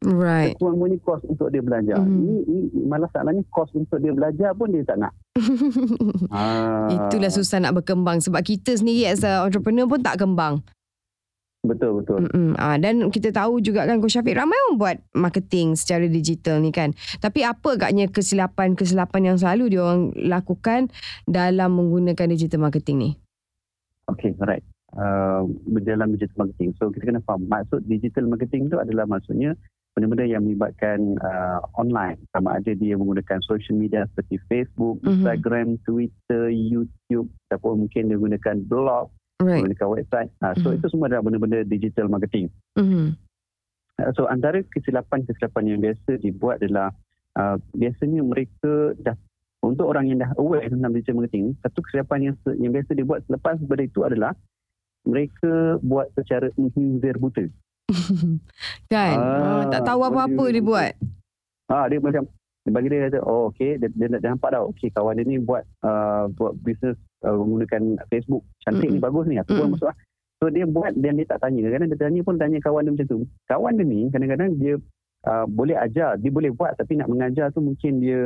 Right. 0.00 0.56
Kurang-kurangnya 0.56 0.96
kos 1.04 1.20
untuk 1.28 1.52
dia 1.52 1.60
belajar. 1.60 2.00
Mhm. 2.00 2.16
Ini, 2.24 2.36
ini 2.48 2.80
malah 2.88 3.10
salahnya 3.12 3.44
kos 3.52 3.68
untuk 3.76 4.00
dia 4.00 4.16
belajar 4.16 4.56
pun 4.56 4.72
dia 4.72 4.84
tak 4.84 4.96
nak. 4.96 5.12
Ah. 6.30 6.86
Itulah 6.86 7.28
susah 7.28 7.58
nak 7.58 7.82
berkembang 7.82 8.22
sebab 8.22 8.40
kita 8.46 8.78
sendiri 8.78 9.10
as 9.10 9.26
a 9.26 9.42
entrepreneur 9.42 9.84
pun 9.84 9.98
tak 9.98 10.22
kembang. 10.22 10.62
Betul 11.60 12.00
betul. 12.00 12.24
Mm-mm. 12.24 12.56
Ah, 12.56 12.80
dan 12.80 13.12
kita 13.12 13.28
tahu 13.36 13.60
juga 13.60 13.84
kan 13.84 14.00
Coach 14.00 14.16
Syafiq 14.16 14.32
ramai 14.32 14.56
orang 14.64 14.76
buat 14.80 14.96
marketing 15.12 15.76
secara 15.76 16.08
digital 16.08 16.64
ni 16.64 16.72
kan. 16.72 16.96
Tapi 17.20 17.44
apa 17.44 17.76
agaknya 17.76 18.08
kesilapan-kesilapan 18.08 19.34
yang 19.34 19.36
selalu 19.36 19.76
dia 19.76 19.84
orang 19.84 20.16
lakukan 20.16 20.88
dalam 21.28 21.76
menggunakan 21.76 22.32
digital 22.32 22.64
marketing 22.64 22.96
ni? 22.96 23.10
Okay, 24.08 24.32
alright. 24.40 24.64
Uh, 24.90 25.46
berjalan 25.70 26.18
digital 26.18 26.50
marketing. 26.50 26.74
So 26.74 26.90
kita 26.90 27.14
kena 27.14 27.22
faham 27.22 27.46
maksud 27.46 27.86
digital 27.86 28.26
marketing 28.26 28.74
tu 28.74 28.76
adalah 28.82 29.06
maksudnya 29.06 29.54
benda-benda 29.94 30.26
yang 30.26 30.42
melibatkan 30.42 31.14
uh, 31.22 31.62
online. 31.78 32.18
Sama 32.34 32.58
ada 32.58 32.74
dia 32.74 32.98
menggunakan 32.98 33.38
social 33.46 33.78
media 33.78 34.02
seperti 34.10 34.42
Facebook, 34.50 34.98
Mhm. 35.06 35.22
Instagram, 35.22 35.66
Twitter, 35.86 36.50
YouTube 36.50 37.30
ataupun 37.46 37.86
mungkin 37.86 38.10
dia 38.10 38.18
gunakan 38.18 38.56
blog, 38.66 39.14
Right. 39.38 39.62
menggunakan 39.62 39.88
website. 39.94 40.30
Uh, 40.42 40.54
so 40.58 40.74
Mhm. 40.74 40.82
itu 40.82 40.86
semua 40.90 41.06
adalah 41.06 41.22
benda-benda 41.22 41.62
digital 41.70 42.10
marketing. 42.10 42.50
Mm-hmm. 42.74 43.06
Uh, 43.94 44.10
so 44.18 44.26
antara 44.26 44.58
kesilapan-kesilapan 44.74 45.70
yang 45.70 45.78
biasa 45.86 46.18
dibuat 46.18 46.66
adalah 46.66 46.90
uh, 47.38 47.62
biasanya 47.78 48.26
mereka 48.26 48.98
dah 48.98 49.14
untuk 49.62 49.86
orang 49.86 50.10
yang 50.10 50.18
dah 50.18 50.34
aware 50.34 50.66
tentang 50.66 50.90
digital 50.98 51.22
marketing, 51.22 51.54
satu 51.62 51.78
kesilapan 51.78 52.18
yang 52.26 52.34
yang 52.58 52.74
biasa 52.74 52.90
dibuat 52.90 53.22
selepas 53.30 53.54
daripada 53.62 53.82
itu 53.86 54.02
adalah 54.02 54.34
mereka 55.04 55.52
buat 55.80 56.12
secara 56.12 56.48
inhizir 56.54 57.16
buta. 57.16 57.44
kan? 58.92 59.16
Ah, 59.16 59.60
Ah, 59.60 59.62
tak 59.68 59.82
tahu 59.84 60.00
apa-apa 60.04 60.34
boleh. 60.36 60.52
dia 60.52 60.62
buat. 60.62 60.92
Ah 61.66 61.86
dia 61.86 61.98
macam 61.98 62.26
bagi 62.66 62.86
dia 62.86 63.08
kata 63.08 63.18
oh 63.24 63.50
okey 63.50 63.78
dia, 63.78 63.88
dia, 63.90 64.06
dia 64.10 64.28
nampak 64.28 64.52
dah 64.52 64.62
okey 64.68 64.92
kawan 64.92 65.16
dia 65.16 65.24
ni 65.24 65.40
buat 65.40 65.64
uh, 65.82 66.28
buat 66.30 66.54
bisnes 66.60 66.94
uh, 67.24 67.34
menggunakan 67.34 67.98
Facebook 68.06 68.44
cantik 68.60 68.86
ni 68.86 68.98
Mm-mm. 68.98 69.02
bagus 69.02 69.24
ni 69.26 69.38
aku 69.38 69.54
pun 69.54 69.58
Mm-mm. 69.58 69.72
masuk 69.74 69.88
lah. 69.90 69.96
So 70.38 70.48
dia 70.48 70.64
buat 70.64 70.92
dan 70.94 71.16
dia 71.16 71.26
tak 71.26 71.40
tanya 71.40 71.60
kadang-kadang 71.62 71.90
dia 71.90 72.00
tanya 72.00 72.20
pun 72.22 72.34
tanya 72.36 72.58
kawan 72.60 72.82
dia 72.84 72.92
macam 72.94 73.08
tu. 73.08 73.18
Kawan 73.46 73.72
dia 73.74 73.84
ni 73.84 74.00
kadang-kadang 74.08 74.50
dia 74.56 74.74
uh, 75.24 75.44
boleh 75.46 75.76
ajar 75.76 76.14
dia 76.16 76.30
boleh 76.30 76.50
buat 76.50 76.76
tapi 76.76 76.94
nak 76.94 77.08
mengajar 77.08 77.50
tu 77.50 77.60
mungkin 77.60 77.98
dia 77.98 78.20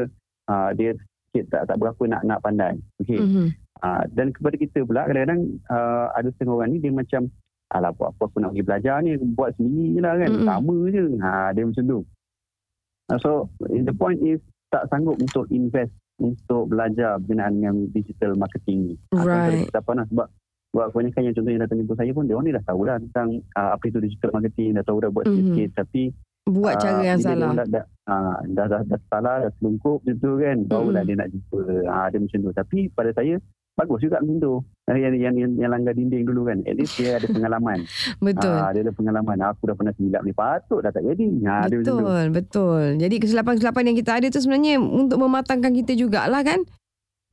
uh, 0.46 0.70
dia 0.72 0.92
sikit 1.30 1.44
tak 1.48 1.62
tak 1.70 1.76
berapa 1.78 2.02
nak 2.04 2.20
nak 2.24 2.38
pandai. 2.40 2.74
Okey. 3.00 3.20
Mm-hmm. 3.20 3.46
Uh, 3.84 4.00
dan 4.10 4.32
kepada 4.32 4.56
kita 4.56 4.80
pula 4.80 5.04
kadang-kadang 5.04 5.44
uh, 5.68 6.08
ada 6.10 6.32
setengah 6.32 6.56
orang 6.56 6.72
ni 6.72 6.78
dia 6.78 6.88
macam 6.88 7.28
alah 7.68 7.92
buat 7.92 8.16
apa 8.16 8.22
aku 8.24 8.38
nak 8.38 8.50
pergi 8.50 8.64
belajar 8.64 8.96
ni 8.98 9.12
buat 9.30 9.50
sendiri 9.52 9.86
je 9.90 10.00
lah 10.00 10.14
kan 10.16 10.30
Mm-mm. 10.30 10.46
sama 10.46 10.76
je 10.88 11.04
ha, 11.18 11.30
dia 11.52 11.62
macam 11.62 11.84
tu 11.84 11.98
uh, 13.08 13.18
so 13.18 13.30
the 13.60 13.92
point 13.92 14.20
is 14.20 14.40
tak 14.70 14.88
sanggup 14.88 15.16
untuk 15.16 15.44
invest 15.50 15.92
untuk 16.16 16.64
belajar 16.66 17.18
berkenaan 17.18 17.52
dengan 17.54 17.74
digital 17.90 18.32
marketing 18.34 18.78
ni 18.88 18.94
Right. 19.12 19.68
tak 19.68 19.82
pernah 19.82 20.06
sebab 20.06 20.32
sebab 20.70 20.86
kebanyakan 20.88 21.22
yang 21.22 21.34
contohnya 21.34 21.60
datang 21.60 21.78
jumpa 21.78 21.94
saya 21.94 22.10
pun 22.10 22.24
dia 22.24 22.34
orang 22.34 22.46
ni 22.46 22.54
dah 22.54 22.64
tahu 22.64 22.80
dah 22.82 22.96
tentang 22.98 23.28
uh, 23.52 23.70
apa 23.70 23.84
itu 23.84 23.98
digital 24.00 24.30
marketing 24.32 24.68
dah 24.72 24.82
tahu 24.82 24.98
dah 24.98 25.10
buat 25.10 25.24
Mhm. 25.24 25.34
sikit-sikit 25.34 25.70
tapi 25.76 26.02
Buat 26.44 26.76
cara 26.76 27.00
Ah, 27.00 27.08
yang 27.08 27.18
salah. 27.18 27.56
Dah, 27.56 27.64
dah, 27.64 27.84
ah, 28.04 28.36
dah, 28.44 28.66
dah, 28.68 28.80
dah, 28.84 29.00
salah, 29.08 29.34
dah 29.40 29.52
selungkup 29.56 30.04
macam 30.04 30.16
tu 30.20 30.36
kan. 30.36 30.56
Barulah 30.60 31.00
Mm-mm. 31.00 31.08
dia 31.08 31.16
nak 31.16 31.28
jumpa. 31.32 31.58
Ah, 31.88 32.06
dia 32.12 32.18
macam 32.20 32.38
tu. 32.38 32.50
Tapi 32.52 32.78
pada 32.92 33.10
saya, 33.16 33.34
bagus 33.74 33.98
juga 34.00 34.22
macam 34.22 34.38
tu. 34.38 34.54
Ah, 34.84 34.94
Yang, 34.94 35.14
yang, 35.18 35.34
yang, 35.34 35.52
yang 35.56 35.70
langgar 35.70 35.92
dinding 35.92 36.22
dulu 36.22 36.46
kan. 36.46 36.62
At 36.62 36.76
least 36.76 36.94
dia 36.94 37.16
ada 37.16 37.26
pengalaman. 37.26 37.82
Betul. 38.26 38.54
Ah, 38.54 38.70
dia 38.70 38.82
ada 38.82 38.92
pengalaman. 38.92 39.36
Aku 39.42 39.66
dah 39.66 39.74
pernah 39.74 39.94
silap 39.94 40.22
ni. 40.22 40.30
Patut 40.30 40.80
dah 40.80 40.90
tak 40.90 41.02
jadi. 41.02 41.26
Ha, 41.44 41.66
dia 41.66 41.78
betul, 41.80 42.22
betul. 42.30 42.82
Jadi 42.96 43.16
kesilapan-kesilapan 43.18 43.82
yang 43.90 43.96
kita 43.98 44.10
ada 44.14 44.26
tu 44.28 44.38
sebenarnya 44.38 44.78
untuk 44.78 45.18
mematangkan 45.18 45.72
kita 45.74 45.92
jugalah 45.94 46.40
kan? 46.40 46.62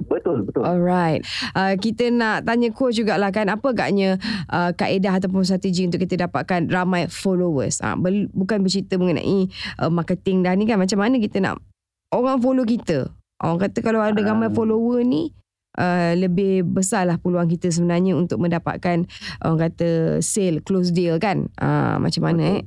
Betul, 0.02 0.42
betul. 0.42 0.66
Alright. 0.66 1.22
Uh, 1.54 1.78
kita 1.78 2.10
nak 2.10 2.42
tanya 2.42 2.74
coach 2.74 2.98
jugalah 2.98 3.30
kan 3.30 3.46
apa 3.46 3.70
agaknya 3.70 4.18
uh, 4.50 4.74
kaedah 4.74 5.22
ataupun 5.22 5.46
strategi 5.46 5.86
untuk 5.86 6.02
kita 6.02 6.26
dapatkan 6.26 6.74
ramai 6.74 7.06
followers. 7.06 7.78
Uh, 7.86 7.94
bel- 7.94 8.32
bukan 8.34 8.66
bercerita 8.66 8.98
mengenai 8.98 9.46
uh, 9.78 9.94
marketing 9.94 10.42
dah 10.42 10.58
ni 10.58 10.66
kan 10.66 10.82
macam 10.82 10.98
mana 10.98 11.22
kita 11.22 11.38
nak 11.38 11.62
orang 12.10 12.42
follow 12.42 12.66
kita. 12.66 13.14
Orang 13.38 13.62
kata 13.62 13.78
kalau 13.82 14.02
ada 14.02 14.18
ramai 14.18 14.50
Ah. 14.50 14.54
follower 14.54 15.06
ni 15.06 15.30
uh, 15.78 16.12
lebih 16.18 16.68
besarlah 16.68 17.22
peluang 17.22 17.48
kita 17.48 17.72
sebenarnya 17.72 18.18
untuk 18.18 18.42
mendapatkan 18.42 19.06
orang 19.46 19.60
kata 19.70 20.20
sale, 20.20 20.60
close 20.66 20.92
deal 20.92 21.20
kan. 21.22 21.48
Uh, 21.60 22.02
macam 22.02 22.24
mana 22.28 22.60
eh? 22.60 22.64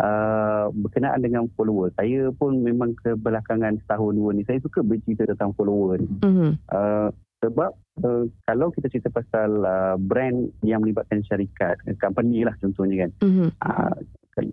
Uh, 0.00 0.72
berkenaan 0.72 1.20
dengan 1.20 1.44
follower. 1.60 1.92
Saya 1.92 2.32
pun 2.32 2.64
memang 2.64 2.96
kebelakangan 3.04 3.76
setahun 3.84 4.16
dua 4.16 4.32
ni, 4.32 4.48
saya 4.48 4.56
suka 4.64 4.80
bercerita 4.80 5.28
tentang 5.28 5.52
follower 5.52 6.00
ni. 6.00 6.08
Mhm. 6.24 6.50
Uh, 6.72 7.12
sebab 7.44 7.76
uh, 8.00 8.24
kalau 8.48 8.72
kita 8.72 8.88
cerita 8.88 9.12
pasal 9.12 9.60
uh, 9.60 10.00
brand 10.00 10.48
yang 10.64 10.80
melibatkan 10.80 11.20
syarikat, 11.28 11.76
uh, 11.84 11.92
company 12.00 12.48
lah 12.48 12.56
contohnya 12.64 13.04
kan. 13.04 13.10
Mhm. 13.20 13.46
Uh, 13.60 13.96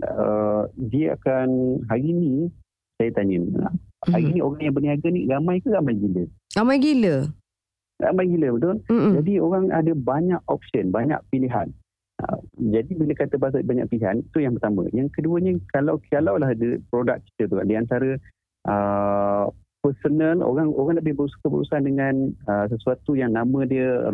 uh, 0.03 0.63
dia 0.75 1.15
akan, 1.15 1.79
hari 1.87 2.11
ni 2.11 2.51
saya 2.99 3.15
tanya, 3.15 3.71
hari 4.05 4.29
Mhm. 4.29 4.33
ni 4.33 4.39
orang 4.45 4.61
yang 4.61 4.75
berniaga 4.75 5.07
ni 5.09 5.21
ramai 5.25 5.57
ke 5.57 5.69
ramai 5.73 5.97
gila? 5.97 6.23
Ramai 6.53 6.77
gila. 6.77 7.15
Ramai 7.97 8.25
gila 8.29 8.47
betul? 8.53 8.75
Mhm. 8.93 9.11
Jadi 9.17 9.33
orang 9.41 9.63
ada 9.73 9.93
banyak 9.97 10.41
option, 10.45 10.93
banyak 10.93 11.17
pilihan. 11.33 11.73
Uh, 12.17 12.41
jadi 12.57 12.91
bila 12.93 13.13
kata 13.13 13.37
bahasa 13.37 13.61
banyak 13.61 13.85
pilihan, 13.89 14.21
itu 14.21 14.37
yang 14.41 14.57
pertama. 14.57 14.89
Yang 14.89 15.13
keduanya, 15.13 15.53
kalau 15.69 16.01
kalau 16.09 16.37
lah 16.37 16.49
ada 16.49 16.81
produk 16.89 17.21
kita 17.21 17.45
tu, 17.45 17.57
di 17.61 17.77
antara 17.77 18.17
uh, 18.65 19.45
personal, 19.81 20.41
orang 20.41 20.73
orang 20.73 20.97
lebih 20.97 21.13
suka 21.15 21.45
berurusan 21.45 21.85
dengan 21.85 22.33
uh, 22.49 22.65
sesuatu 22.67 23.13
yang 23.13 23.37
nama 23.37 23.69
dia 23.69 24.09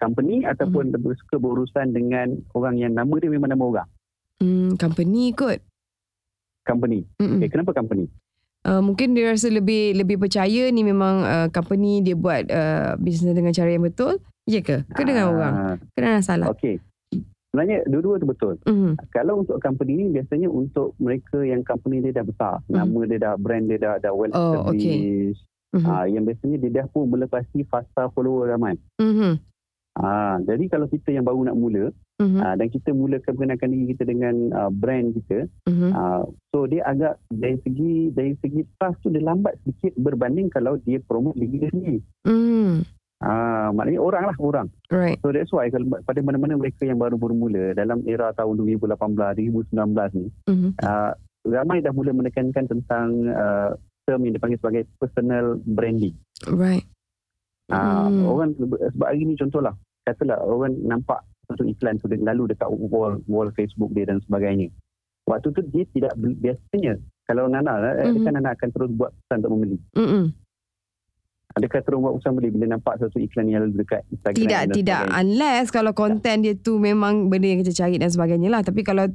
company 0.00 0.44
ataupun 0.44 0.88
Mhm. 0.88 0.92
lebih 0.96 1.12
suka 1.20 1.36
berurusan 1.36 1.92
dengan 1.92 2.32
orang 2.56 2.80
yang 2.80 2.92
nama 2.96 3.12
dia 3.20 3.28
memang 3.28 3.52
nama 3.52 3.64
orang. 3.64 3.88
Hmm, 4.40 4.74
company 4.80 5.30
kot. 5.32 5.60
Company. 6.64 7.04
Mm-mm. 7.20 7.38
Okay, 7.38 7.48
kenapa 7.52 7.76
company? 7.76 8.08
Uh, 8.64 8.80
mungkin 8.80 9.12
dia 9.12 9.28
rasa 9.28 9.52
lebih 9.52 9.92
lebih 9.92 10.16
percaya 10.16 10.72
ni 10.72 10.80
memang 10.80 11.20
uh, 11.20 11.46
company 11.52 12.00
dia 12.00 12.16
buat 12.16 12.48
uh, 12.48 12.96
bisnes 12.96 13.36
dengan 13.36 13.52
cara 13.52 13.68
yang 13.68 13.84
betul. 13.84 14.16
Ya 14.48 14.64
ke? 14.64 14.88
Ke 14.88 15.04
dengan 15.04 15.28
Ah, 15.28 15.32
orang? 15.36 15.54
Ke 15.92 15.98
dengan 16.00 16.20
salah? 16.24 16.48
Okey. 16.48 16.80
Sebenarnya 17.52 17.84
dua-dua 17.86 18.16
tu 18.18 18.26
betul. 18.26 18.54
Mhm. 18.64 18.98
Kalau 19.12 19.44
untuk 19.44 19.60
company 19.60 20.00
ni 20.00 20.04
biasanya 20.10 20.48
untuk 20.48 20.96
mereka 20.96 21.44
yang 21.44 21.60
company 21.62 22.00
dia 22.00 22.16
dah 22.16 22.24
besar. 22.24 22.54
Mhm. 22.66 22.72
Nama 22.72 23.00
dia 23.04 23.18
dah 23.20 23.34
brand 23.36 23.64
dia 23.68 23.78
dah 23.78 23.94
dah 24.00 24.12
well 24.16 24.32
Oh, 24.32 24.72
established. 24.72 25.44
Mhm. 25.76 25.86
Ah, 25.86 26.04
yang 26.08 26.24
biasanya 26.24 26.56
dia 26.58 26.70
dah 26.82 26.86
pun 26.88 27.04
melepasi 27.06 27.68
fasa 27.68 28.08
follower 28.10 28.48
ramai. 28.48 28.80
Mhm. 28.96 29.38
Ah, 29.94 30.42
jadi 30.42 30.66
kalau 30.66 30.90
kita 30.90 31.14
yang 31.14 31.22
baru 31.22 31.46
nak 31.46 31.54
mula 31.54 31.94
Mhm. 32.18 32.42
ah, 32.42 32.54
dan 32.58 32.66
kita 32.66 32.90
mulakan 32.90 33.30
perkenalkan 33.30 33.70
diri 33.70 33.94
kita 33.94 34.02
dengan 34.02 34.34
ah, 34.50 34.66
brand 34.66 35.14
kita, 35.14 35.46
Mhm. 35.70 35.90
ah, 35.94 36.26
so 36.50 36.66
dia 36.66 36.82
agak 36.82 37.14
dari 37.30 37.62
segi 37.62 38.10
dari 38.10 38.34
segi 38.42 38.66
trust 38.74 38.98
tu 39.02 39.14
dia 39.14 39.22
lambat 39.22 39.54
sedikit 39.62 39.94
berbanding 39.94 40.50
kalau 40.50 40.74
dia 40.82 40.98
promote 40.98 41.38
diri 41.38 41.62
dia 41.62 41.70
sendiri. 41.70 42.00
Mhm. 42.26 42.72
Ah, 43.22 43.70
maknanya 43.70 44.02
orang 44.02 44.24
lah 44.26 44.36
orang. 44.36 44.66
Right. 44.90 45.16
So 45.22 45.30
that's 45.30 45.54
why 45.54 45.70
kalau 45.70 45.86
pada 46.02 46.20
mana-mana 46.20 46.58
mereka 46.58 46.82
yang 46.82 46.98
baru 46.98 47.14
bermula 47.14 47.72
dalam 47.72 48.02
era 48.04 48.34
tahun 48.34 48.58
2018, 48.58 49.32
2019 49.32 50.10
ni, 50.12 50.26
Mhm. 50.50 50.74
uh, 50.82 51.14
ramai 51.46 51.78
dah 51.80 51.94
mula 51.94 52.10
menekankan 52.10 52.66
tentang 52.66 53.30
uh, 53.30 53.78
term 54.04 54.26
yang 54.26 54.34
dipanggil 54.34 54.58
sebagai 54.58 54.90
personal 54.98 55.56
branding. 55.62 56.18
Right. 56.50 56.84
Uh, 57.72 58.12
Hmm. 58.12 58.28
Orang 58.28 58.50
sebab 58.60 59.08
hari 59.08 59.24
ni 59.24 59.40
contohlah, 59.40 59.72
katalah 60.04 60.38
orang 60.40 60.76
nampak 60.80 61.20
satu 61.44 61.64
iklan 61.64 61.96
tu 61.98 62.08
lalu 62.08 62.52
dekat 62.52 62.68
wall 62.70 63.20
wall 63.26 63.48
Facebook 63.52 63.92
dia 63.92 64.04
dan 64.04 64.20
sebagainya. 64.20 64.68
Waktu 65.24 65.52
tu 65.52 65.60
dia 65.68 65.84
tidak 65.90 66.12
biasanya 66.16 67.00
kalau 67.24 67.48
Nana, 67.48 67.80
mm 68.04 68.12
Mhm. 68.12 68.24
kan 68.24 68.32
Nana 68.36 68.50
akan 68.52 68.68
terus 68.70 68.90
buat 68.92 69.10
pesan 69.10 69.40
untuk 69.40 69.52
membeli. 69.52 69.78
Mhm. 69.96 70.24
Adakah 71.54 71.80
terus 71.80 71.98
buat 71.98 72.14
pesan 72.18 72.32
beli 72.34 72.48
bila 72.50 72.66
nampak 72.74 72.98
satu 72.98 73.16
iklan 73.16 73.46
yang 73.46 73.62
lalu 73.62 73.78
dekat 73.78 74.02
Instagram 74.10 74.36
Tidak 74.36 74.62
tidak 74.74 75.00
sebagainya? 75.06 75.20
unless 75.22 75.66
kalau 75.70 75.92
konten 75.94 76.36
dia 76.42 76.54
tu 76.54 76.72
memang 76.76 77.30
benda 77.30 77.46
yang 77.46 77.62
kita 77.62 77.72
cari 77.72 77.96
dan 77.96 78.10
sebagainya 78.10 78.48
lah. 78.50 78.60
Tapi 78.60 78.82
kalau 78.82 79.06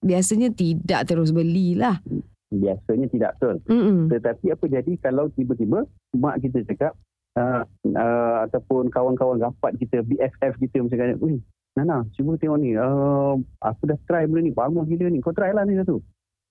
biasanya 0.00 0.50
tidak 0.50 1.06
terus 1.06 1.30
belilah. 1.30 2.02
Biasanya 2.50 3.06
tidak 3.08 3.30
betul. 3.34 3.56
Mhm. 3.64 4.10
Tetapi 4.10 4.46
apa 4.50 4.64
jadi 4.66 4.92
kalau 4.98 5.30
tiba-tiba 5.30 5.86
mak 6.12 6.42
kita 6.42 6.66
cakap 6.66 6.92
uh, 7.38 7.62
uh, 7.94 8.36
ataupun 8.48 8.90
kawan-kawan 8.90 9.42
rapat 9.42 9.76
kita, 9.78 10.02
BFF 10.06 10.58
kita 10.58 10.82
macam 10.82 10.98
kata, 10.98 11.14
Ui, 11.20 11.36
Nana, 11.74 12.06
cuba 12.14 12.38
tengok 12.38 12.58
ni. 12.62 12.78
Uh, 12.78 13.34
aku 13.58 13.90
dah 13.90 13.98
try 14.06 14.26
benda 14.30 14.46
ni. 14.46 14.54
Bagus 14.54 14.86
gila 14.86 15.10
ni. 15.10 15.18
Kau 15.18 15.34
try 15.34 15.50
lah 15.50 15.66
ni 15.66 15.74
satu. 15.74 15.98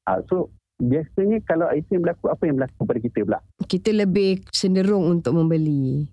Uh, 0.03 0.19
so, 0.27 0.35
biasanya 0.83 1.39
kalau 1.47 1.71
itu 1.71 1.95
yang 1.95 2.03
berlaku, 2.03 2.27
apa 2.27 2.43
yang 2.43 2.55
berlaku 2.59 2.81
pada 2.83 2.99
kita 2.99 3.19
pula? 3.23 3.39
Kita 3.63 3.89
lebih 3.95 4.43
cenderung 4.51 5.07
untuk 5.07 5.31
membeli. 5.31 6.03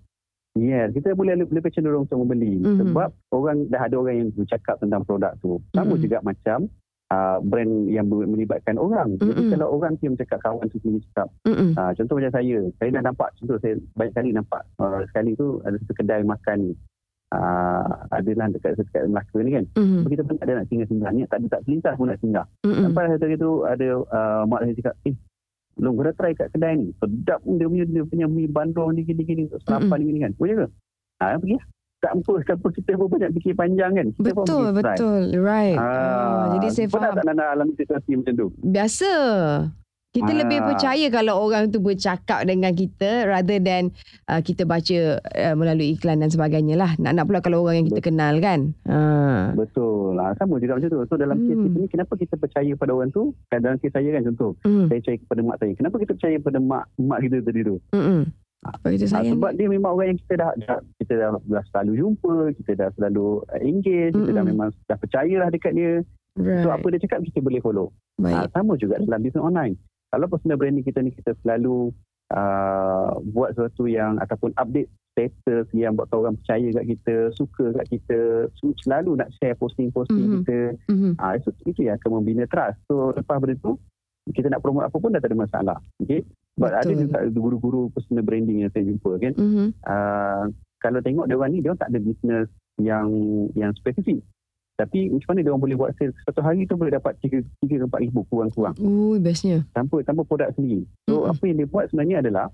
Ya, 0.51 0.67
yeah, 0.67 0.85
kita 0.91 1.15
boleh 1.15 1.39
lebih 1.39 1.71
cenderung 1.71 2.07
untuk 2.07 2.23
membeli. 2.23 2.59
Mhm. 2.59 2.79
Sebab 2.83 3.09
orang 3.31 3.67
dah 3.71 3.87
ada 3.87 3.95
orang 3.99 4.15
yang 4.19 4.29
bercakap 4.35 4.79
tentang 4.79 5.03
produk 5.07 5.31
tu. 5.39 5.59
Sama 5.71 5.95
Mhm. 5.95 6.01
juga 6.03 6.17
macam 6.23 6.67
uh, 7.11 7.37
brand 7.43 7.91
yang 7.91 8.07
melibatkan 8.07 8.79
orang. 8.79 9.19
Jadi 9.19 9.43
Mhm. 9.43 9.51
kalau 9.59 9.67
orang 9.75 9.99
tu 9.99 10.07
yang 10.07 10.15
bercakap, 10.15 10.39
kawan 10.41 10.65
tu 10.71 10.79
sendiri 10.79 11.03
cakap. 11.11 11.27
Ha, 11.75 11.91
contoh 11.99 12.15
macam 12.17 12.31
saya, 12.31 12.57
saya 12.79 12.89
dah 12.95 13.03
nampak, 13.03 13.29
contoh 13.37 13.57
saya 13.59 13.73
banyak 13.99 14.13
kali 14.15 14.29
nampak. 14.31 14.63
Uh, 14.79 15.03
sekali 15.11 15.31
tu 15.35 15.59
ada 15.67 15.75
satu 15.83 15.93
kedai 15.93 16.23
makan. 16.23 16.59
Uh, 17.31 17.87
adalah 18.11 18.51
dekat 18.51 18.75
dekat 18.75 19.07
Melaka 19.07 19.39
ni 19.39 19.55
kan. 19.55 19.65
Mhm. 19.79 20.03
So, 20.03 20.07
kita 20.11 20.21
pun 20.27 20.35
tak 20.35 20.45
ada 20.51 20.53
nak 20.59 20.67
singgah-singgah. 20.67 21.09
Ni 21.15 21.23
tak 21.31 21.39
ada 21.39 21.47
tak 21.47 21.61
selintas 21.63 21.93
pun 21.95 22.07
nak 22.11 22.19
singgah. 22.19 22.45
Mhm. 22.67 22.83
Sampai 22.83 23.03
satu 23.07 23.23
hari 23.23 23.37
tu 23.39 23.51
ada 23.63 23.87
uh, 24.03 24.41
mak 24.51 24.59
saya 24.67 24.75
cakap, 24.75 24.95
eh, 25.07 25.15
Long, 25.79 25.95
kau 25.95 26.03
dah 26.03 26.15
try 26.19 26.35
kat 26.35 26.51
kedai 26.51 26.75
ni. 26.75 26.91
Sedap 26.99 27.39
pun 27.47 27.55
dia 27.55 27.71
punya, 27.71 27.87
dia 27.87 28.03
punya 28.03 28.27
mie 28.27 28.51
bandung 28.51 28.91
ni 28.91 29.07
gini-gini. 29.07 29.47
Sarapan 29.63 30.03
ni 30.03 30.11
gini 30.11 30.19
kan. 30.27 30.31
Boleh 30.35 30.55
ke? 30.59 30.67
Ha, 31.23 31.39
pergi 31.39 31.55
lah. 31.55 31.65
Tak 32.01 32.17
apa, 32.17 32.33
tanpa 32.43 32.67
kita 32.71 32.97
pun 32.97 33.07
banyak 33.07 33.29
fikir 33.37 33.53
panjang 33.53 33.91
kan. 33.93 34.07
Kita 34.11 34.29
pun 34.31 34.41
Betul, 34.41 34.65
try. 34.65 34.75
betul. 34.75 35.21
Right. 35.37 35.77
Ah, 35.77 35.85
Ah, 35.85 36.45
jadi 36.51 36.67
saya 36.67 36.87
pernah 36.87 37.09
faham. 37.09 37.17
tak 37.21 37.25
Nana 37.27 37.43
alami 37.53 37.73
situasi 37.73 38.11
macam 38.15 38.33
tu? 38.35 38.47
Biasa. 38.59 39.11
Kita 40.11 40.27
Ah. 40.27 40.39
lebih 40.43 40.59
percaya 40.59 41.07
kalau 41.07 41.39
orang 41.39 41.69
tu 41.69 41.79
bercakap 41.79 42.43
dengan 42.43 42.73
kita 42.73 43.23
rather 43.25 43.55
than 43.57 43.95
uh, 44.27 44.41
kita 44.41 44.65
baca 44.65 44.97
uh, 45.21 45.55
melalui 45.55 45.95
iklan 45.95 46.19
dan 46.19 46.27
sebagainya 46.27 46.75
lah. 46.75 46.91
Nak-nak 46.97 47.23
pula 47.23 47.39
kalau 47.39 47.63
orang 47.63 47.79
yang 47.79 47.87
kita 47.87 48.03
kenal 48.03 48.35
kan. 48.37 48.75
Ha. 48.83 48.99
Betul. 49.55 50.17
Ha, 50.17 50.35
sama 50.35 50.57
juga 50.57 50.75
macam 50.75 50.89
tu. 50.89 50.99
So 51.05 51.15
dalam 51.15 51.37
Hmm. 51.37 51.47
kes 51.47 51.57
kita 51.61 51.77
ni, 51.77 51.87
kenapa 51.87 52.13
kita 52.17 52.35
percaya 52.35 52.71
pada 52.75 52.91
orang 52.91 53.07
tu? 53.09 53.31
Kan 53.47 53.61
Dalam 53.61 53.77
kes 53.77 53.87
saya 53.89 54.09
kan 54.09 54.21
contoh. 54.25 54.51
Mm. 54.61 54.85
Saya 54.85 54.99
percaya 54.99 55.17
kepada 55.21 55.41
mak 55.43 55.57
saya. 55.57 55.73
Kenapa 55.77 55.95
kita 55.95 56.11
percaya 56.11 56.37
pada 56.41 56.59
mak 56.59 56.83
mak 56.97 57.19
kita 57.21 57.37
tadi 57.39 57.59
tu? 57.61 57.75
Mm-mm. 58.61 58.77
Sebab 58.77 58.89
kita 58.91 59.03
Ha, 59.03 59.11
sayang. 59.11 59.33
sebab 59.33 59.51
dia 59.51 59.67
memang 59.67 59.91
orang 59.91 60.07
yang 60.07 60.19
kita 60.19 60.33
dah, 60.37 60.51
dah 60.55 60.79
kita 60.95 61.13
dah, 61.15 61.29
dah 61.35 61.63
selalu 61.67 61.91
jumpa, 61.97 62.33
kita 62.55 62.71
dah 62.75 62.89
selalu 62.93 63.25
engage, 63.59 64.13
kita 64.13 64.29
dah 64.29 64.37
Mm-mm. 64.37 64.45
memang 64.47 64.69
dah 64.85 64.97
percayalah 64.97 65.49
dekat 65.49 65.73
dia. 65.73 65.93
right. 66.35 66.61
So 66.61 66.69
apa 66.69 66.85
dia 66.87 66.99
cakap 66.99 67.19
kita 67.23 67.39
boleh 67.39 67.59
follow. 67.59 67.87
Baik. 68.15 68.37
Ha, 68.37 68.47
sama 68.51 68.73
juga 68.75 68.95
dalam 68.97 69.19
bisnes 69.19 69.41
online. 69.41 69.75
Kalau 70.07 70.27
personal 70.27 70.55
branding 70.55 70.83
kita 70.83 70.99
ni 70.99 71.09
kita 71.09 71.33
selalu 71.41 71.89
uh, 72.29 73.11
buat 73.25 73.51
sesuatu 73.51 73.85
yang 73.85 74.15
ataupun 74.17 74.53
update 74.55 74.87
status 75.11 75.67
yang 75.73 75.91
buat 75.91 76.07
orang 76.09 76.37
percaya 76.37 76.71
kat 76.71 76.85
kita, 76.87 77.15
suka 77.33 77.65
kat 77.73 77.85
kita, 77.89 78.19
selalu 78.79 79.17
nak 79.17 79.31
share 79.33 79.55
posting-posting 79.55 80.21
Mhm. 80.21 80.33
kita. 80.37 80.59
Mhm. 80.87 81.11
Ah 81.17 81.33
itu 81.33 81.49
itu 81.65 81.83
yang 81.83 81.97
akan 81.97 82.09
membina 82.15 82.45
trust. 82.45 82.79
So 82.85 83.11
lepas 83.11 83.37
benda 83.37 83.55
tu 83.57 83.75
kita 84.29 84.47
nak 84.47 84.61
promote 84.61 84.85
apa 84.85 84.95
pun 84.95 85.09
dah 85.09 85.19
tak 85.19 85.31
ada 85.31 85.39
masalah. 85.39 85.77
Okay. 85.97 86.23
Sebab 86.61 86.71
ada 86.77 86.93
juga 86.93 87.17
guru-guru 87.33 87.89
personal 87.89 88.21
branding 88.21 88.61
yang 88.61 88.71
saya 88.71 88.85
jumpa 88.85 89.11
kan. 89.17 89.33
Mhm. 89.33 89.67
Uh, 89.81 90.43
kalau 90.81 90.99
tengok 91.01 91.25
dia 91.25 91.37
orang 91.37 91.51
ni 91.53 91.59
dia 91.61 91.73
orang 91.73 91.81
tak 91.81 91.91
ada 91.93 91.99
business 92.01 92.47
yang 92.77 93.09
yang 93.57 93.73
spesifik. 93.73 94.21
Tapi 94.77 95.13
macam 95.13 95.27
mana 95.33 95.39
dia 95.45 95.51
orang 95.53 95.63
boleh 95.65 95.77
buat 95.77 95.91
sales 95.97 96.17
satu 96.25 96.41
hari 96.41 96.65
tu 96.65 96.73
boleh 96.73 96.93
dapat 96.93 97.13
3 97.21 97.41
3 97.61 97.81
ke 97.81 97.85
4 97.85 98.05
ribu 98.05 98.25
kurang-kurang 98.33 98.73
Ui, 98.81 99.21
bestnya. 99.21 99.61
tanpa 99.77 100.01
tanpa 100.01 100.25
produk 100.25 100.49
sendiri. 100.57 100.89
So 101.05 101.25
Mm-mm. 101.25 101.31
apa 101.33 101.43
yang 101.45 101.57
dia 101.61 101.69
buat 101.69 101.85
sebenarnya 101.93 102.17
adalah 102.25 102.47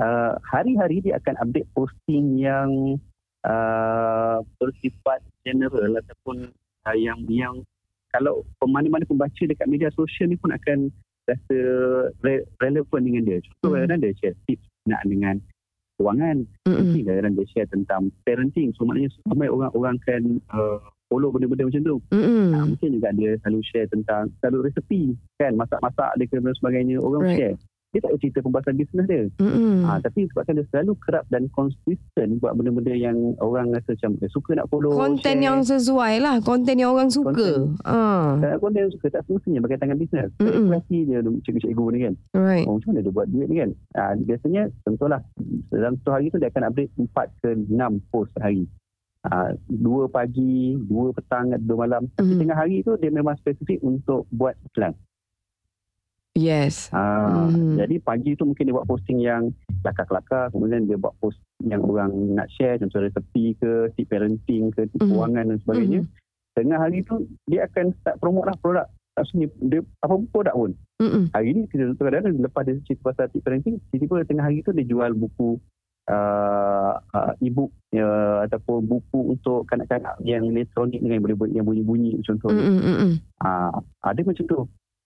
uh, 0.00 0.32
hari-hari 0.48 1.04
dia 1.04 1.20
akan 1.20 1.34
update 1.44 1.68
posting 1.76 2.40
yang 2.40 2.96
uh, 3.44 4.40
bersifat 4.56 5.20
general 5.44 5.92
ataupun 6.00 6.48
uh, 6.88 6.96
yang 6.96 7.20
yang 7.28 7.54
kalau 8.14 8.46
mana-mana 8.62 9.02
pembaca 9.04 9.42
dekat 9.42 9.66
media 9.66 9.90
sosial 9.92 10.30
ni 10.30 10.38
pun 10.38 10.54
akan 10.54 10.88
rasa 11.24 11.58
re- 12.20 12.46
relevan 12.58 13.00
dengan 13.00 13.22
dia. 13.24 13.38
Contoh 13.40 13.68
Mm. 13.68 13.74
kadang-kadang 13.74 14.00
dia 14.00 14.12
share 14.20 14.36
tips 14.44 14.66
nak 14.84 15.02
dengan 15.04 15.34
kewangan. 15.94 16.36
Mungkin 16.64 17.02
kadang-kadang 17.02 17.34
dia 17.34 17.46
share 17.48 17.68
tentang 17.68 18.02
parenting. 18.22 18.74
So 18.74 18.84
maknanya 18.84 19.08
ramai 19.24 19.48
orang-orang 19.48 19.96
kan 20.02 20.22
uh, 20.50 20.78
follow 21.06 21.30
benda-benda 21.30 21.64
macam 21.64 21.82
tu. 21.82 21.96
Mm-mm. 22.10 22.50
Ha, 22.50 22.64
mungkin 22.66 22.88
juga 22.92 23.08
dia 23.12 23.30
selalu 23.40 23.60
share 23.62 23.88
tentang 23.88 24.28
selalu 24.40 24.68
resepi 24.68 25.02
kan 25.38 25.52
masak-masak 25.54 26.10
dia 26.16 26.26
ke 26.26 26.36
dan 26.36 26.54
sebagainya 26.54 26.96
orang 26.98 27.22
Right. 27.22 27.38
share 27.38 27.56
dia 27.94 28.02
tak 28.02 28.10
ada 28.10 28.18
cerita 28.18 28.38
pembahasan 28.40 28.74
bisnes 28.74 29.06
dia 29.06 29.22
Mm-mm. 29.38 29.86
ha, 29.86 29.96
tapi 29.98 30.26
sebabkan 30.26 30.58
dia 30.58 30.66
selalu 30.68 30.92
kerap 30.98 31.24
dan 31.28 31.46
konsisten 31.48 32.26
buat 32.36 32.52
benda-benda 32.52 32.90
yang 32.90 33.14
orang 33.38 33.70
rasa 33.70 33.94
macam 33.94 34.18
eh, 34.18 34.28
suka 34.28 34.50
nak 34.52 34.66
follow 34.66 34.90
Konten 34.92 35.22
share. 35.32 35.40
yang 35.40 35.62
sesuai 35.62 36.14
lah. 36.18 36.36
Konten 36.40 36.74
yang 36.74 36.90
orang 36.90 37.06
suka. 37.08 37.30
Konten. 37.30 37.78
Ah, 37.80 38.34
Kadang 38.36 38.60
konten 38.60 38.80
yang 38.80 38.92
suka 38.92 39.06
tak 39.08 39.22
semestinya 39.24 39.60
berkaitan 39.60 39.86
dengan 39.88 40.00
bisnes 40.00 40.30
Mm-mm. 40.36 40.66
kreasi 40.68 40.98
dia 41.04 41.18
cikgu-cikgu 41.22 41.84
ni 41.86 41.98
kan 42.02 42.14
right. 42.34 42.66
oh, 42.66 42.74
macam 42.74 42.88
mana 42.90 43.00
dia 43.00 43.12
buat 43.12 43.26
duit 43.30 43.46
ni 43.46 43.56
kan 43.56 43.70
ha, 43.94 44.02
biasanya 44.16 44.62
contohlah 44.82 45.20
dalam 45.70 45.94
satu 45.96 46.10
hari 46.10 46.26
tu 46.28 46.36
dia 46.36 46.50
akan 46.50 46.66
update 46.66 46.90
4 46.98 47.06
ke 47.38 47.48
6 47.70 47.78
post 48.10 48.34
sehari 48.34 48.66
Ha, 49.24 49.56
dua 49.66 50.04
pagi, 50.04 50.76
dua 50.78 51.08
petang, 51.10 51.48
dua 51.58 51.88
malam. 51.88 52.12
Tapi 52.12 52.28
Mhm. 52.28 52.40
tengah 52.44 52.56
hari 52.58 52.84
tu 52.84 52.92
dia 52.98 53.08
memang 53.08 53.32
spesifik 53.34 53.80
untuk 53.80 54.28
buat 54.28 54.52
iklan. 54.62 54.92
Yes. 56.34 56.90
Ha, 56.90 57.30
Mhm. 57.46 57.78
Jadi 57.78 58.02
pagi 58.02 58.34
tu 58.34 58.42
mungkin 58.42 58.66
dia 58.66 58.74
buat 58.74 58.90
posting 58.90 59.22
yang 59.22 59.54
kelakar-kelakar. 59.86 60.50
Kemudian 60.50 60.90
dia 60.90 60.98
buat 60.98 61.14
post 61.22 61.38
yang 61.62 61.86
orang 61.86 62.10
nak 62.34 62.50
share. 62.50 62.74
Contoh 62.82 63.06
resepi 63.06 63.54
ke, 63.54 63.94
tip 63.94 64.10
parenting 64.10 64.74
ke, 64.74 64.90
tip 64.90 64.98
Mhm. 64.98 65.10
kewangan 65.14 65.44
dan 65.54 65.58
sebagainya. 65.62 66.00
Tengah 66.54 66.78
hari 66.78 67.06
tu 67.06 67.26
dia 67.46 67.70
akan 67.70 67.94
start 68.02 68.18
promote 68.18 68.50
lah 68.50 68.56
produk. 68.58 68.86
Maksudnya 69.14 69.46
dia 69.62 69.80
apa 70.02 70.10
pun 70.18 70.26
produk 70.26 70.54
pun. 70.54 70.70
Mm-mm. 70.98 71.24
Hari 71.30 71.50
ni 71.54 71.62
kita 71.70 71.94
kadang-kadang 71.94 72.34
lepas 72.42 72.62
dia 72.66 72.82
cerita 72.82 73.14
pasal 73.14 73.30
tip 73.30 73.42
parenting, 73.46 73.78
tiba-tiba 73.94 74.26
tengah 74.26 74.44
hari 74.46 74.58
tu 74.62 74.74
dia 74.74 74.82
jual 74.82 75.14
buku 75.14 75.58
uh, 76.10 76.94
uh, 76.98 77.32
e-book 77.38 77.70
uh, 77.94 78.42
ataupun 78.42 78.82
buku 78.84 79.38
untuk 79.38 79.70
kanak-kanak 79.70 80.18
yang 80.26 80.42
elektronik 80.50 80.98
dengan 80.98 81.22
yang 81.22 81.24
boleh 81.24 81.36
yang 81.54 81.64
bunyi-bunyi 81.66 82.18
contohnya. 82.26 82.66
Mm-mm. 82.66 83.22
Ah, 83.38 83.70
ada 84.02 84.20
macam 84.26 84.44
tu. 84.46 84.60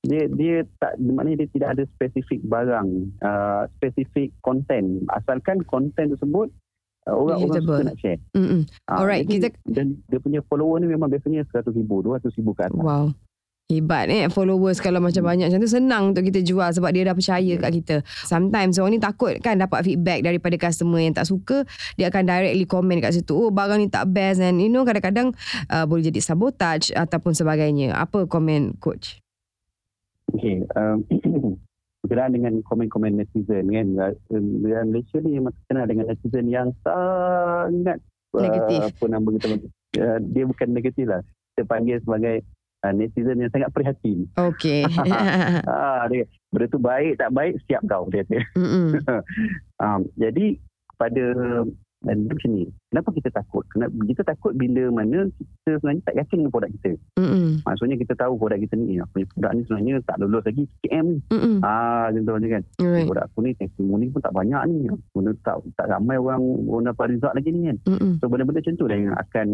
Dia 0.09 0.25
dia 0.27 0.57
tak 0.79 0.97
maknanya 0.99 1.45
dia 1.45 1.51
tidak 1.53 1.69
ada 1.71 1.85
spesifik 1.91 2.41
barang, 2.43 2.89
uh, 3.21 3.63
spesifik 3.77 4.33
konten. 4.41 5.05
Asalkan 5.11 5.61
konten 5.63 6.11
tersebut 6.11 6.49
uh, 7.05 7.15
orang-orang 7.15 7.53
Relatable. 7.55 7.77
suka 7.77 7.85
nak 7.85 7.99
share. 7.99 8.21
Mm-mm. 8.33 8.61
Ah, 8.85 8.99
Alright, 8.99 9.25
jadi- 9.25 9.53
kita- 9.53 9.61
dan 9.69 10.01
dia 10.05 10.19
punya 10.19 10.41
follower 10.43 10.81
ni 10.81 10.89
memang 10.89 11.07
biasanya 11.07 11.45
100 11.47 11.77
ribu, 11.77 12.01
200 12.01 12.33
ribu 12.35 12.53
ke 12.53 12.65
atas. 12.65 12.81
Wow. 12.81 13.13
Hebat 13.69 14.09
eh 14.09 14.33
followers 14.33 14.81
kalau 14.81 14.97
macam 14.97 15.21
banyak 15.21 15.53
macam 15.53 15.61
tu 15.61 15.69
senang 15.69 16.17
untuk 16.17 16.25
kita 16.25 16.41
jual 16.41 16.73
sebab 16.73 16.89
dia 16.89 17.05
dah 17.05 17.13
percaya 17.13 17.53
kat 17.61 17.69
kita. 17.71 17.97
Sometimes 18.25 18.81
orang 18.81 18.97
ni 18.97 18.99
takut 18.99 19.37
kan 19.45 19.61
dapat 19.61 19.85
feedback 19.85 20.25
daripada 20.25 20.57
customer 20.57 20.97
yang 20.97 21.13
tak 21.13 21.29
suka, 21.29 21.69
dia 21.93 22.09
akan 22.09 22.25
directly 22.25 22.65
komen 22.65 22.97
kat 22.97 23.13
situ, 23.13 23.37
oh 23.37 23.53
barang 23.53 23.77
ni 23.77 23.93
tak 23.93 24.09
best 24.09 24.41
and 24.41 24.57
you 24.57 24.73
know 24.73 24.89
kadang-kadang 24.89 25.37
uh, 25.69 25.85
boleh 25.85 26.01
jadi 26.03 26.17
sabotage 26.17 26.97
ataupun 26.97 27.37
sebagainya. 27.37 27.93
Apa 27.93 28.25
komen 28.25 28.81
coach? 28.81 29.21
Okey, 30.35 30.65
um, 30.77 31.05
berkenaan 32.05 32.33
dengan 32.37 32.53
komen-komen 32.69 33.17
netizen 33.17 33.69
kan. 33.73 33.87
Um, 34.29 34.63
Dalam 34.63 34.93
Malaysia 34.93 35.19
ni 35.25 35.41
memang 35.41 35.55
terkenal 35.65 35.85
dengan 35.89 36.05
netizen 36.13 36.47
yang 36.53 36.69
sangat 36.85 37.99
Negatif. 38.29 38.77
Uh, 38.77 38.87
apa 38.93 39.05
nama 39.09 39.29
kita 39.41 39.47
uh, 40.05 40.19
dia 40.21 40.45
bukan 40.45 40.69
negatif 40.77 41.05
lah. 41.09 41.25
Kita 41.57 41.65
panggil 41.65 41.97
sebagai 42.05 42.45
uh, 42.85 42.93
netizen 42.93 43.41
yang 43.41 43.49
sangat 43.49 43.73
prihatin. 43.73 44.29
Okay. 44.37 44.85
Ah, 45.69 46.05
dia 46.13 46.29
benda 46.53 46.67
tu 46.69 46.81
baik 46.81 47.17
tak 47.17 47.33
baik 47.33 47.57
siap 47.65 47.83
kau 47.89 48.05
dia 48.13 48.25
kata. 48.29 48.45
Um, 49.79 50.11
jadi 50.19 50.59
pada 50.99 51.25
dan 51.99 52.31
macam 52.31 52.51
ni. 52.55 52.71
Kenapa 52.95 53.09
kita 53.11 53.29
takut? 53.35 53.65
Kenapa 53.75 53.93
kita 54.07 54.23
takut 54.23 54.53
bila 54.55 54.83
mana 54.95 55.27
kita 55.35 55.83
sebenarnya 55.83 56.03
tak 56.07 56.17
yakin 56.23 56.37
dengan 56.41 56.53
produk 56.55 56.71
kita. 56.79 56.93
Mm-mm. 57.19 57.47
Maksudnya 57.67 57.97
kita 57.99 58.15
tahu 58.15 58.33
produk 58.39 58.59
kita 58.63 58.75
ni, 58.79 59.03
apa 59.03 59.19
produk 59.35 59.51
ni 59.53 59.61
sebenarnya 59.67 59.95
tak 60.07 60.17
lulus 60.23 60.45
lagi 60.47 60.63
KM 60.87 61.07
ni. 61.11 61.19
Ah, 61.67 62.07
contohnya 62.15 62.49
kan. 62.59 62.63
Right. 62.79 63.07
Produk 63.11 63.25
aku 63.27 63.39
ni 63.43 63.51
testimoni 63.59 64.07
pun 64.15 64.21
tak 64.23 64.35
banyak 64.35 64.63
ni. 64.71 64.77
Benda 65.11 65.33
tak 65.43 65.57
tak 65.75 65.87
ramai 65.91 66.17
orang 66.17 66.43
orang 66.71 66.87
dapat 66.95 67.19
result 67.19 67.35
lagi 67.35 67.51
ni 67.51 67.61
kan. 67.67 67.77
Mm-mm. 67.91 68.13
So 68.23 68.31
benda-benda 68.31 68.63
macam 68.63 68.75
tu 68.79 68.87
lah 68.87 68.97
yang 68.99 69.15
akan 69.19 69.47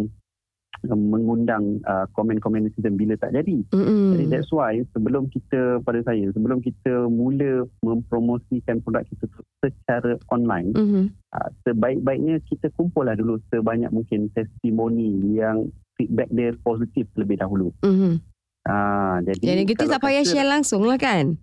mengundang 0.93 1.81
uh, 1.89 2.05
komen-komen 2.13 2.69
netizen 2.69 3.01
bila 3.01 3.17
tak 3.17 3.33
jadi. 3.33 3.65
Mm-mm. 3.73 4.13
Jadi 4.13 4.25
that's 4.29 4.53
why 4.53 4.77
sebelum 4.93 5.33
kita 5.33 5.81
pada 5.81 6.05
saya 6.05 6.29
sebelum 6.37 6.61
kita 6.61 7.09
mula 7.09 7.65
mempromosikan 7.81 8.85
produk 8.85 9.09
kita 9.09 9.25
secara 9.65 10.21
online 10.29 10.77
Mhm. 10.77 11.05
uh, 11.33 11.49
sebaik-baiknya 11.65 12.45
kita 12.45 12.69
kumpul 12.77 13.09
lah 13.09 13.17
dulu 13.17 13.41
sebanyak 13.49 13.89
mungkin 13.89 14.29
testimoni 14.37 15.41
yang 15.41 15.73
feedback 15.97 16.29
dia 16.35 16.53
positif 16.61 17.09
terlebih 17.17 17.41
dahulu. 17.41 17.73
Mhm. 17.81 18.21
Ah 18.65 19.21
jadi 19.21 19.61
negatif 19.61 19.89
kalau 19.89 20.01
tak 20.01 20.03
payah 20.09 20.25
share 20.25 20.49
langsung 20.49 20.89
lah 20.89 20.97
kan? 20.97 21.37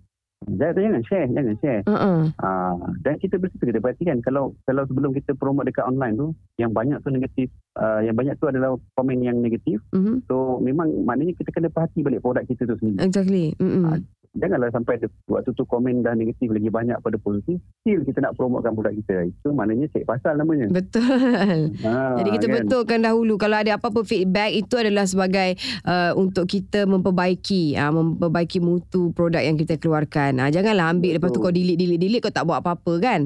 Jangan, 0.48 0.74
jangan 0.78 1.02
share, 1.06 1.28
jangan 1.30 1.56
share. 1.62 1.80
Uh-uh. 1.86 2.20
Ah, 2.42 2.76
dan 3.06 3.18
kita 3.18 3.38
bersih 3.38 3.58
kita 3.58 3.78
perhatikan 3.78 4.18
kalau 4.24 4.54
kalau 4.66 4.82
sebelum 4.86 5.14
kita 5.14 5.36
promote 5.38 5.68
dekat 5.68 5.86
online 5.86 6.18
tu 6.18 6.34
yang 6.58 6.74
banyak 6.74 6.98
tu 7.02 7.10
negatif, 7.10 7.48
uh, 7.78 8.00
yang 8.02 8.16
banyak 8.16 8.34
tu 8.38 8.50
adalah 8.50 8.74
komen 8.98 9.22
yang 9.22 9.38
negatif. 9.38 9.78
Mhm. 9.94 10.26
So 10.26 10.58
memang 10.58 11.06
maknanya 11.06 11.38
kita 11.38 11.50
kena 11.54 11.68
perhati 11.70 12.02
balik 12.02 12.22
produk 12.22 12.44
kita 12.46 12.66
tu 12.66 12.76
sendiri. 12.78 13.02
Exactly. 13.02 13.54
Mm-mm. 13.58 13.84
Ah, 13.86 13.98
janganlah 14.32 14.72
sampai 14.72 14.96
ada, 14.96 15.08
waktu 15.28 15.52
tu 15.52 15.64
komen 15.68 16.00
dah 16.00 16.16
negatif 16.16 16.48
lagi 16.48 16.72
banyak 16.72 16.96
pada 17.04 17.20
positif 17.20 17.60
still 17.84 18.00
kita 18.00 18.24
nak 18.24 18.32
promotekan 18.32 18.72
produk 18.72 18.94
kita 19.04 19.16
itu 19.28 19.48
maknanya 19.52 19.86
cek 19.92 20.08
pasal 20.08 20.40
namanya 20.40 20.72
Betul. 20.72 21.76
ha, 21.84 22.16
Jadi 22.16 22.30
kita 22.40 22.46
kan? 22.48 22.54
betulkan 22.64 23.00
dahulu 23.04 23.34
kalau 23.36 23.60
ada 23.60 23.76
apa-apa 23.76 24.00
feedback 24.08 24.56
itu 24.56 24.74
adalah 24.80 25.04
sebagai 25.04 25.60
uh, 25.84 26.16
untuk 26.16 26.48
kita 26.48 26.88
memperbaiki 26.88 27.76
uh, 27.76 27.92
memperbaiki 27.92 28.58
mutu 28.64 29.12
produk 29.12 29.44
yang 29.44 29.60
kita 29.60 29.76
keluarkan. 29.76 30.40
Uh, 30.40 30.48
janganlah 30.48 30.88
ambil 30.88 31.20
lepas 31.20 31.28
tu 31.28 31.40
Betul. 31.40 31.52
kau 31.52 31.54
delete 31.54 31.78
delete 31.78 32.00
delete 32.00 32.22
kau 32.24 32.32
tak 32.32 32.48
buat 32.48 32.64
apa-apa 32.64 32.92
kan? 33.04 33.20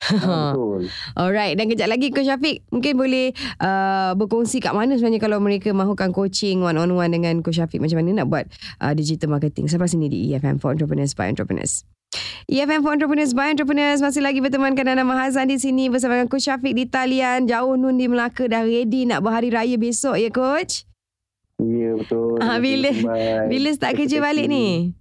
Ha, 0.00 0.54
betul 0.54 0.86
Alright 1.14 1.54
dan 1.54 1.66
kejap 1.66 1.88
lagi 1.88 2.08
Coach 2.08 2.26
Syafiq 2.26 2.62
mungkin 2.70 2.94
boleh 2.94 3.34
uh, 3.58 4.14
berkongsi 4.14 4.58
kat 4.58 4.72
mana 4.72 4.94
sebenarnya 4.94 5.18
kalau 5.18 5.42
mereka 5.42 5.70
mahukan 5.70 6.10
coaching 6.10 6.62
one 6.62 6.78
on 6.78 6.90
one 6.90 7.10
dengan 7.10 7.42
Coach 7.42 7.58
Syafiq 7.58 7.82
macam 7.82 7.98
mana 7.98 8.22
nak 8.22 8.26
buat 8.26 8.46
uh, 8.78 8.92
digital 8.92 9.30
marketing 9.30 9.66
sampai 9.66 9.86
sini 9.86 10.06
di 10.06 10.30
EFM 10.30 10.58
for 10.58 10.70
Entrepreneurs 10.70 11.12
by 11.12 11.26
Entrepreneurs. 11.26 11.82
EFM 12.48 12.80
for 12.80 12.96
Entrepreneurs 12.96 13.36
by 13.36 13.52
Entrepreneurs 13.52 14.00
masih 14.00 14.24
lagi 14.24 14.40
bertemankan 14.40 14.88
Nana 14.88 15.04
Mahazan 15.04 15.44
di 15.44 15.60
sini 15.60 15.92
bersama 15.92 16.16
dengan 16.16 16.30
Coach 16.30 16.48
Syafiq 16.48 16.72
di 16.72 16.88
talian 16.88 17.44
jauh 17.44 17.76
nun 17.76 17.98
di 17.98 18.08
Melaka 18.08 18.48
dah 18.48 18.64
ready 18.64 19.04
nak 19.04 19.20
berhari 19.20 19.52
raya 19.52 19.76
besok 19.76 20.16
ya 20.16 20.30
Coach? 20.30 20.88
ya 21.58 21.90
betul 21.98 22.38
Ah, 22.38 22.56
bila-. 22.56 22.94
Bila 23.50 23.68
start 23.74 23.98
kerja 23.98 24.22
balik 24.22 24.46
ni? 24.46 24.94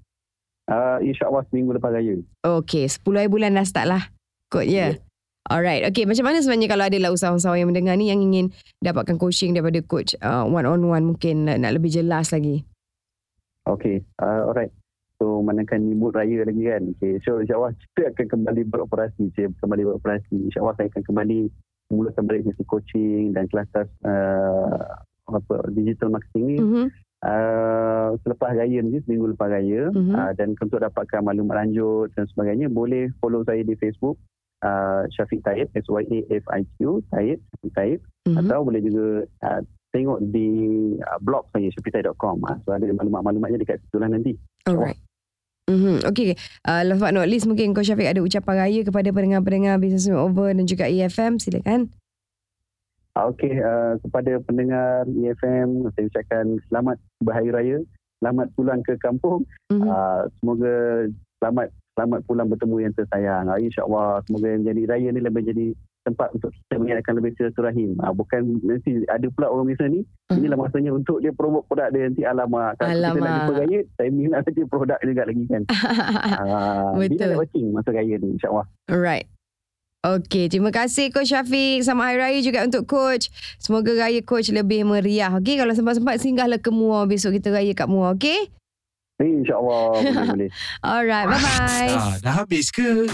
uh, 0.67 0.97
insyaAllah 0.99 1.45
seminggu 1.47 1.71
lepas 1.71 1.93
raya 1.93 2.17
Okay 2.43 2.83
10 2.83 2.99
hari 3.13 3.29
bulan 3.29 3.55
dah 3.55 3.63
start 3.63 3.87
lah 3.87 4.03
Coach 4.47 4.71
ya? 4.71 4.95
Ya. 4.95 5.07
Alright, 5.47 5.87
okay. 5.87 6.03
Macam 6.03 6.27
mana 6.27 6.43
sebenarnya 6.43 6.67
kalau 6.67 6.85
ada 6.91 6.97
lah 6.99 7.11
usahawan-usahawan 7.15 7.59
yang 7.63 7.69
mendengar 7.71 7.95
ni 7.95 8.11
yang 8.11 8.19
ingin 8.19 8.51
dapatkan 8.83 9.15
coaching 9.15 9.55
daripada 9.55 9.79
coach 9.79 10.11
uh, 10.19 10.43
one 10.43 10.67
on 10.67 10.83
one 10.83 11.15
mungkin 11.15 11.47
nak, 11.47 11.63
nak 11.63 11.71
lebih 11.79 11.87
jelas 11.87 12.35
lagi. 12.35 12.67
Okay, 13.63 14.03
uh, 14.19 14.47
alright. 14.47 14.71
So, 15.17 15.41
manakan 15.41 15.89
ni 15.89 15.95
mood 15.97 16.13
raya 16.13 16.45
lagi 16.45 16.67
kan. 16.67 16.83
Okay, 16.99 17.17
so 17.23 17.39
insyaAllah 17.39 17.71
kita 17.95 18.11
akan 18.11 18.27
kembali 18.27 18.61
beroperasi. 18.67 19.23
Saya 19.33 19.47
kembali 19.63 19.83
beroperasi. 19.87 20.35
InsyaAllah 20.51 20.75
saya 20.75 20.87
akan 20.91 21.03
kembali 21.03 21.39
mulakan 21.87 22.23
balik 22.27 22.43
sesi 22.43 22.63
coaching 22.67 23.31
dan 23.31 23.47
kelas-kelas 23.47 23.87
uh, 24.03 24.99
apa, 25.31 25.55
digital 25.71 26.11
marketing 26.11 26.43
ni. 26.43 26.57
Mm-hmm. 26.59 26.87
Uh, 27.17 28.13
selepas 28.21 28.53
raya 28.53 28.79
ni, 28.83 29.01
seminggu 29.07 29.33
lepas 29.33 29.49
raya. 29.49 29.89
Mhm. 29.89 30.13
Uh, 30.13 30.31
dan 30.37 30.53
untuk 30.53 30.77
dapatkan 30.77 31.25
maklumat 31.25 31.65
lanjut 31.65 32.13
dan 32.13 32.29
sebagainya, 32.29 32.69
boleh 32.69 33.09
follow 33.17 33.41
saya 33.41 33.65
di 33.65 33.73
Facebook. 33.79 34.21
Uh, 34.57 35.05
Syafiq 35.13 35.45
Taib, 35.45 35.69
S-Y-A-F-I-Q, 35.77 36.79
Taib, 37.13 37.37
Syafiq 37.37 37.71
Taib. 37.77 37.99
Mm-hmm. 38.25 38.37
Atau 38.41 38.59
boleh 38.65 38.81
juga 38.81 39.05
uh, 39.45 39.61
tengok 39.93 40.19
di 40.33 40.49
uh, 40.97 41.19
blog 41.21 41.45
saya, 41.53 41.69
syafiqtaib.com. 41.77 42.41
Uh, 42.41 42.57
so, 42.65 42.73
ada 42.73 42.89
maklumat-maklumatnya 42.89 43.61
dekat 43.61 43.77
situ 43.85 43.97
lah 44.01 44.09
nanti. 44.09 44.33
Alright. 44.65 44.97
Mm-hmm. 45.67 46.07
Okay. 46.07 46.31
Uh, 46.63 46.81
last 46.87 47.03
but 47.03 47.11
not 47.11 47.27
least 47.27 47.43
mungkin 47.43 47.75
Coach 47.75 47.91
Syafiq 47.91 48.07
ada 48.07 48.23
ucapan 48.23 48.55
raya 48.55 48.81
kepada 48.87 49.11
pendengar-pendengar 49.11 49.75
Business 49.83 50.07
Over 50.07 50.55
dan 50.55 50.63
juga 50.63 50.87
EFM. 50.87 51.43
Silakan. 51.43 51.91
Okey, 53.17 53.57
uh, 53.57 53.97
kepada 54.05 54.37
pendengar 54.45 55.09
EFM, 55.09 55.89
saya 55.97 56.05
ucapkan 56.05 56.45
selamat 56.69 56.97
berhari 57.17 57.49
raya. 57.49 57.77
Selamat 58.21 58.47
pulang 58.53 58.81
ke 58.85 58.93
kampung. 59.01 59.43
Mm-hmm. 59.73 59.89
Uh, 59.89 60.21
semoga 60.39 60.75
selamat 61.41 61.67
selamat 61.97 62.21
pulang 62.23 62.45
bertemu 62.45 62.75
yang 62.79 62.93
tersayang. 62.93 63.49
Uh, 63.49 63.57
InsyaAllah, 63.57 64.21
semoga 64.23 64.47
yang 64.47 64.61
jadi 64.63 64.81
raya 64.85 65.09
ni 65.09 65.17
lebih 65.17 65.41
jadi 65.43 65.73
tempat 66.05 66.29
untuk 66.31 66.53
kita 66.53 66.77
mengingatkan 66.77 67.13
lebih 67.17 67.33
silaturahim. 67.33 67.97
Uh, 67.97 68.13
bukan 68.13 68.39
nanti 68.61 69.03
ada 69.03 69.27
pula 69.27 69.49
orang 69.49 69.67
misal 69.67 69.89
ni, 69.89 70.05
Mhm. 70.29 70.37
inilah 70.37 70.57
masanya 70.61 70.91
untuk 70.93 71.17
dia 71.19 71.33
promote 71.33 71.65
produk 71.65 71.89
dia 71.89 72.05
nanti 72.05 72.21
alamak. 72.21 72.77
Kalau 72.77 72.87
kita 72.87 73.01
nak 73.01 73.11
Alamak. 73.11 73.33
jumpa 73.33 73.53
raya, 73.57 73.79
saya 73.97 74.09
minat 74.09 74.39
nanti 74.39 74.61
produk 74.63 74.99
juga 75.01 75.23
lagi 75.25 75.43
kan. 75.47 75.61
Uh, 76.37 76.93
Betul. 76.95 77.09
Bila 77.09 77.25
nak 77.27 77.39
watching 77.39 77.65
masa 77.73 77.89
raya 77.91 78.15
ni, 78.15 78.27
insyaAllah. 78.31 78.65
Alright. 78.87 79.25
Okey, 80.05 80.47
terima 80.47 80.69
kasih 80.69 81.09
Coach 81.09 81.33
Syafiq. 81.33 81.83
Sama 81.83 82.07
Hari 82.07 82.21
Raya 82.21 82.39
juga 82.39 82.63
untuk 82.63 82.87
Coach. 82.87 83.27
Semoga 83.57 83.91
Raya 83.91 84.21
Coach 84.21 84.47
lebih 84.47 84.85
meriah. 84.85 85.33
Okey, 85.33 85.57
kalau 85.57 85.73
sempat-sempat 85.73 86.21
singgahlah 86.21 86.61
ke 86.61 86.69
Muar 86.69 87.09
besok 87.09 87.35
kita 87.35 87.51
Raya 87.51 87.73
kat 87.73 87.89
Muar. 87.89 88.15
Okey? 88.15 88.47
Eh, 89.17 89.25
InsyaAllah 89.25 89.97
boleh-boleh. 89.97 90.49
Alright, 90.85 91.25
bye-bye. 91.25 91.89
Ah, 91.97 92.15
dah 92.21 92.33
habis 92.45 92.69
ke? 92.69 93.09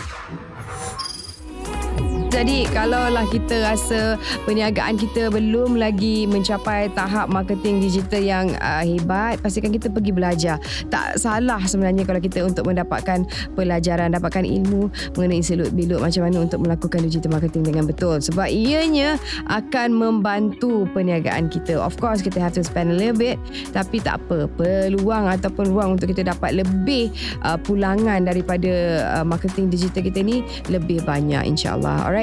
Jadi 2.33 2.65
kalaulah 2.73 3.29
kita 3.29 3.61
rasa 3.61 4.17
perniagaan 4.49 4.97
kita 4.97 5.29
belum 5.29 5.77
lagi 5.77 6.25
mencapai 6.25 6.89
tahap 6.97 7.29
marketing 7.29 7.77
digital 7.77 8.25
yang 8.25 8.49
uh, 8.57 8.81
hebat, 8.81 9.37
pastikan 9.37 9.69
kita 9.69 9.85
pergi 9.85 10.09
belajar. 10.09 10.57
Tak 10.89 11.21
salah 11.21 11.61
sebenarnya 11.61 12.09
kalau 12.09 12.17
kita 12.17 12.41
untuk 12.41 12.65
mendapatkan 12.65 13.29
pelajaran, 13.53 14.17
dapatkan 14.17 14.49
ilmu 14.49 14.89
mengenai 15.13 15.45
seluk-beluk 15.45 16.01
macam 16.01 16.25
mana 16.25 16.37
untuk 16.41 16.65
melakukan 16.65 17.05
digital 17.05 17.37
marketing 17.37 17.69
dengan 17.69 17.85
betul. 17.85 18.17
Sebab 18.17 18.49
ianya 18.49 19.21
akan 19.53 19.93
membantu 19.93 20.89
perniagaan 20.89 21.53
kita. 21.53 21.77
Of 21.77 22.01
course 22.01 22.25
kita 22.25 22.41
have 22.41 22.57
to 22.57 22.65
spend 22.65 22.89
a 22.89 22.97
little 22.97 23.13
bit 23.13 23.37
tapi 23.77 24.01
tak 24.01 24.17
apa. 24.25 24.49
Peluang 24.57 25.29
ataupun 25.29 25.69
ruang 25.69 26.01
untuk 26.01 26.09
kita 26.09 26.25
dapat 26.33 26.65
lebih 26.65 27.13
uh, 27.45 27.61
pulangan 27.61 28.25
daripada 28.25 29.05
uh, 29.21 29.25
marketing 29.27 29.69
digital 29.69 30.01
kita 30.01 30.25
ni 30.25 30.41
lebih 30.73 31.05
banyak 31.05 31.45
insyaAllah. 31.45 32.09
Alright. 32.09 32.22